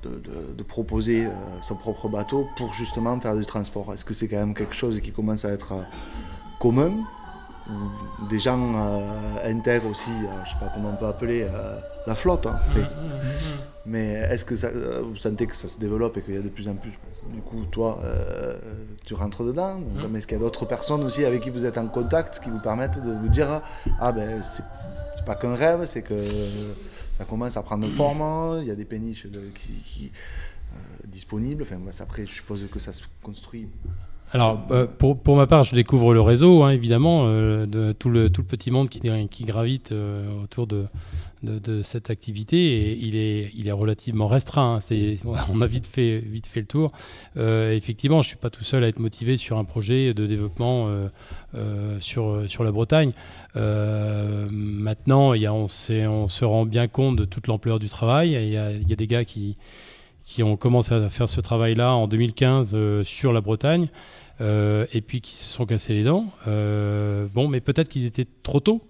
[0.02, 0.20] de,
[0.58, 1.28] de proposer
[1.60, 3.94] son propre bateau pour justement faire du transport?
[3.94, 5.84] Est-ce que c'est quand même quelque chose qui commence à être
[6.58, 6.94] commun?
[8.28, 11.78] Des gens euh, intègrent aussi, euh, je ne sais pas comment on peut appeler, euh,
[12.06, 12.46] la flotte.
[12.46, 12.86] Hein, fait.
[13.84, 14.70] Mais est-ce que ça,
[15.02, 16.92] vous sentez que ça se développe et qu'il y a de plus en plus
[17.30, 18.00] Du coup, toi,
[19.04, 19.80] tu rentres dedans.
[19.80, 22.48] Donc, est-ce qu'il y a d'autres personnes aussi avec qui vous êtes en contact qui
[22.48, 23.60] vous permettent de vous dire
[23.98, 24.62] Ah ben, c'est,
[25.24, 26.14] pas qu'un rêve, c'est que
[27.18, 30.12] ça commence à prendre forme, il y a des péniches qui,
[31.04, 31.64] disponibles.
[31.64, 33.68] Enfin, après, je suppose que ça se construit
[34.34, 38.08] alors, euh, pour, pour, ma part, je découvre le réseau, hein, évidemment, euh, de tout
[38.08, 40.86] le, tout le petit monde qui, qui gravite euh, autour de,
[41.42, 42.56] de, cette activité.
[42.56, 44.78] Et il est, il est relativement restreint.
[44.78, 45.16] Hein.
[45.52, 46.92] on a vite fait, vite fait le tour.
[47.36, 50.88] effectivement, je ne suis pas tout seul à être motivé sur un projet de développement
[52.00, 53.12] sur, sur la Bretagne.
[53.54, 58.30] maintenant, y a, on, se rend bien compte de toute l'ampleur du travail.
[58.30, 59.58] Il y a, y a des gars qui
[60.24, 63.88] qui ont commencé à faire ce travail-là en 2015 sur la Bretagne.
[64.40, 66.26] Euh, et puis qui se sont cassés les dents.
[66.48, 68.82] Euh, bon, mais peut-être qu'ils étaient trop tôt.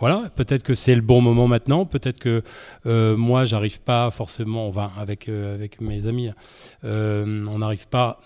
[0.00, 2.42] Voilà, peut-être que c'est le bon moment maintenant, peut-être que
[2.86, 6.30] euh, moi j'arrive pas forcément, enfin avec, avec mes amis,
[6.84, 8.18] on n'arrive pas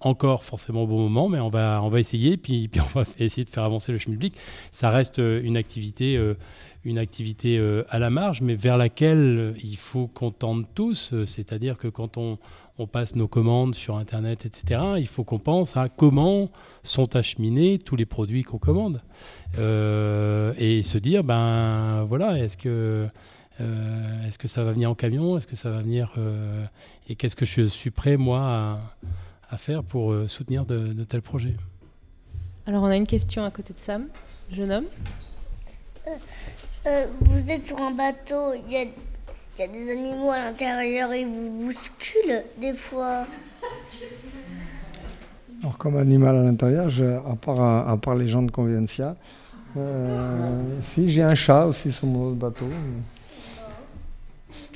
[0.00, 3.44] encore forcément au bon moment, mais on va, on va essayer, puis, on va essayer
[3.44, 4.34] de faire avancer le chemin public.
[4.72, 6.18] Ça reste une activité
[6.84, 11.12] une activité euh, à la marge, mais vers laquelle euh, il faut qu'on tende tous.
[11.12, 12.38] Euh, c'est-à-dire que quand on,
[12.86, 16.50] passe nos commandes sur Internet, etc., il faut qu'on pense à comment
[16.82, 19.00] sont acheminés tous les produits qu'on commande.
[19.54, 23.08] et se dire, ben voilà, est-ce que,
[23.58, 26.14] est-ce que ça va venir en camion Est-ce que ça va venir...
[27.08, 28.80] et qu'est-ce que je suis prêt, moi,
[29.50, 31.56] à, faire pour soutenir de, de tels projets?
[32.66, 34.08] Alors, on a une question à côté de Sam,
[34.52, 34.86] jeune homme.
[36.86, 38.84] Euh, vous êtes sur un bateau, il y a,
[39.66, 43.26] des animaux à l'intérieur et vous bousculent des fois.
[45.60, 46.88] Alors comme animal à l'intérieur,
[47.26, 49.16] à part, à, part les gens de Convencia,
[49.76, 52.66] euh, si j'ai un chat aussi sur mon bateau.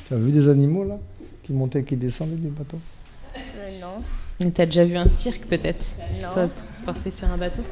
[0.06, 0.98] Tu as vu des animaux là
[1.44, 2.78] Qui montaient, et qui descendaient du bateau?
[3.36, 4.02] Euh, Non.
[4.52, 5.96] Tu as déjà vu un cirque peut-être?
[6.22, 7.62] Transporté sur un bateau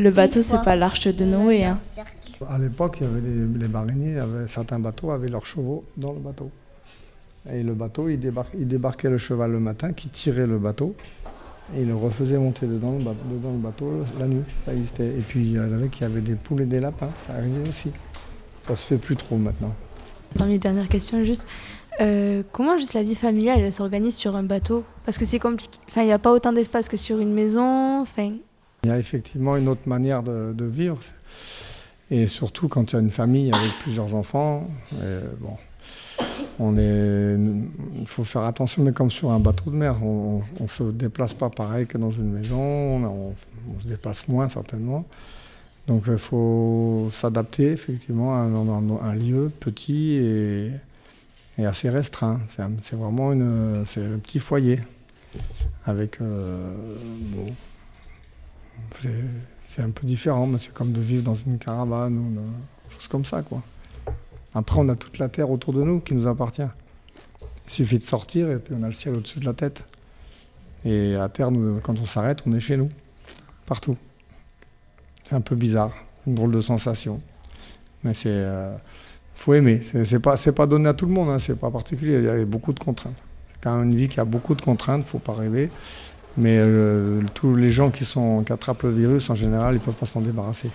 [0.00, 1.64] Le bateau, c'est pas l'arche de Noé.
[1.64, 1.78] Hein.
[2.48, 6.20] À l'époque, il y avait des, les mariniers, certains bateaux avaient leurs chevaux dans le
[6.20, 6.50] bateau.
[7.48, 10.94] Et le bateau, il, débarquait le cheval le matin, qui tirait le bateau,
[11.74, 14.42] et il le refaisait monter dedans le, le bateau la nuit.
[14.68, 17.90] et puis il y avait, des poules et des lapins, ça arrivait aussi.
[18.68, 19.74] Ça se fait plus trop maintenant.
[20.36, 21.46] Parmi les dernières questions, juste,
[22.00, 24.84] euh, comment juste la vie familiale elle s'organise sur un bateau?
[25.06, 25.78] Parce que c'est compliqué.
[25.88, 28.00] Enfin, il n'y a pas autant d'espace que sur une maison.
[28.02, 28.32] Enfin...
[28.84, 30.98] Il y a effectivement une autre manière de, de vivre.
[32.10, 34.68] Et surtout quand tu as une famille avec plusieurs enfants,
[35.40, 35.56] bon,
[36.58, 37.36] on est,
[37.98, 41.32] il faut faire attention, mais comme sur un bateau de mer, on ne se déplace
[41.32, 43.34] pas pareil que dans une maison, on,
[43.80, 45.06] se déplace moins certainement.
[45.86, 50.70] Donc il faut s'adapter effectivement à un, lieu petit et,
[51.64, 52.40] assez restreint.
[52.82, 54.80] C'est vraiment une, un petit foyer
[55.86, 56.74] avec euh,
[57.34, 57.46] bon,
[59.70, 62.40] c'est un peu différent, mais c'est comme de vivre dans une caravane ou une
[62.92, 63.62] chose comme ça, quoi.
[64.52, 66.66] Après, on a toute la terre autour de nous qui nous appartient.
[67.66, 69.84] Il suffit de sortir et puis on a le ciel au-dessus de la tête.
[70.84, 71.50] Et la terre,
[71.84, 72.90] quand on s'arrête, on est chez nous,
[73.64, 73.96] partout.
[75.22, 75.92] C'est un peu bizarre,
[76.26, 77.20] une drôle de sensation.
[78.02, 78.28] Mais c'est.
[78.28, 78.76] Euh,
[79.36, 79.80] faut aimer.
[79.82, 82.18] C'est pas, pas donné à tout le monde, hein, c'est pas particulier.
[82.18, 83.22] Il y a beaucoup de contraintes.
[83.52, 85.70] C'est quand même une vie qui a beaucoup de contraintes, faut pas rêver.
[86.40, 89.84] Mais euh, tous les gens qui, sont, qui attrapent le virus, en général, ils ne
[89.84, 90.70] peuvent pas s'en débarrasser.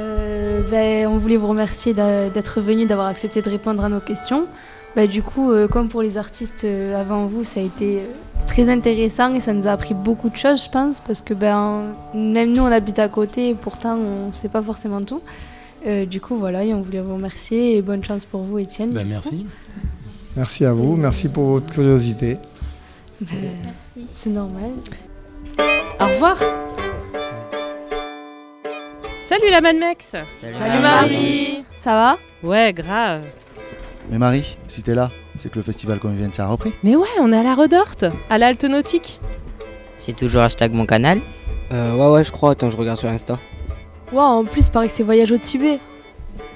[0.00, 4.46] Euh, ben, on voulait vous remercier d'être venu, d'avoir accepté de répondre à nos questions.
[4.94, 8.02] Ben, du coup, euh, comme pour les artistes avant vous, ça a été
[8.46, 11.82] très intéressant et ça nous a appris beaucoup de choses, je pense, parce que ben,
[12.14, 15.20] même nous, on habite à côté et pourtant, on ne sait pas forcément tout.
[15.86, 18.92] Euh, du coup, voilà, et on voulait vous remercier et bonne chance pour vous, Étienne.
[18.92, 19.46] Ben, merci.
[20.36, 22.38] Merci à vous, merci pour votre curiosité.
[24.12, 24.72] C'est normal.
[26.00, 26.36] Au revoir.
[29.26, 30.16] Salut la Madmex.
[30.40, 31.64] Salut Marie.
[31.74, 32.18] Ça va?
[32.42, 33.22] Ouais, grave.
[34.10, 36.72] Mais Marie, si t'es là, c'est que le festival qu'on vient de a repris.
[36.84, 39.20] Mais ouais, on est à la Redorte, à l'Alte Nautique.
[39.98, 41.20] C'est toujours hashtag mon canal.
[41.72, 42.52] Euh, ouais, ouais, je crois.
[42.52, 43.38] Attends, je regarde sur Insta.
[44.12, 45.80] Waouh, en plus, il paraît que c'est voyage au Tibet.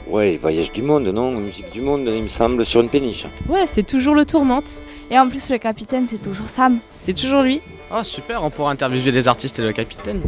[0.07, 1.33] Ouais, voyage du monde, non?
[1.33, 3.27] Musique du monde, il me semble, sur une péniche.
[3.49, 4.71] Ouais, c'est toujours le tourmente.
[5.11, 6.79] Et en plus, le capitaine, c'est toujours Sam.
[7.01, 7.61] C'est toujours lui.
[7.93, 10.23] Oh super, on pourra interviewer les artistes et le capitaine.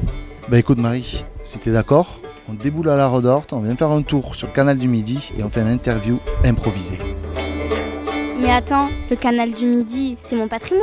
[0.49, 2.19] Bah écoute Marie, si t'es d'accord,
[2.49, 5.33] on déboule à la Redorte, on vient faire un tour sur le canal du Midi
[5.39, 6.99] et on fait une interview improvisée.
[8.41, 10.83] Mais attends, le canal du Midi, c'est mon patrimoine.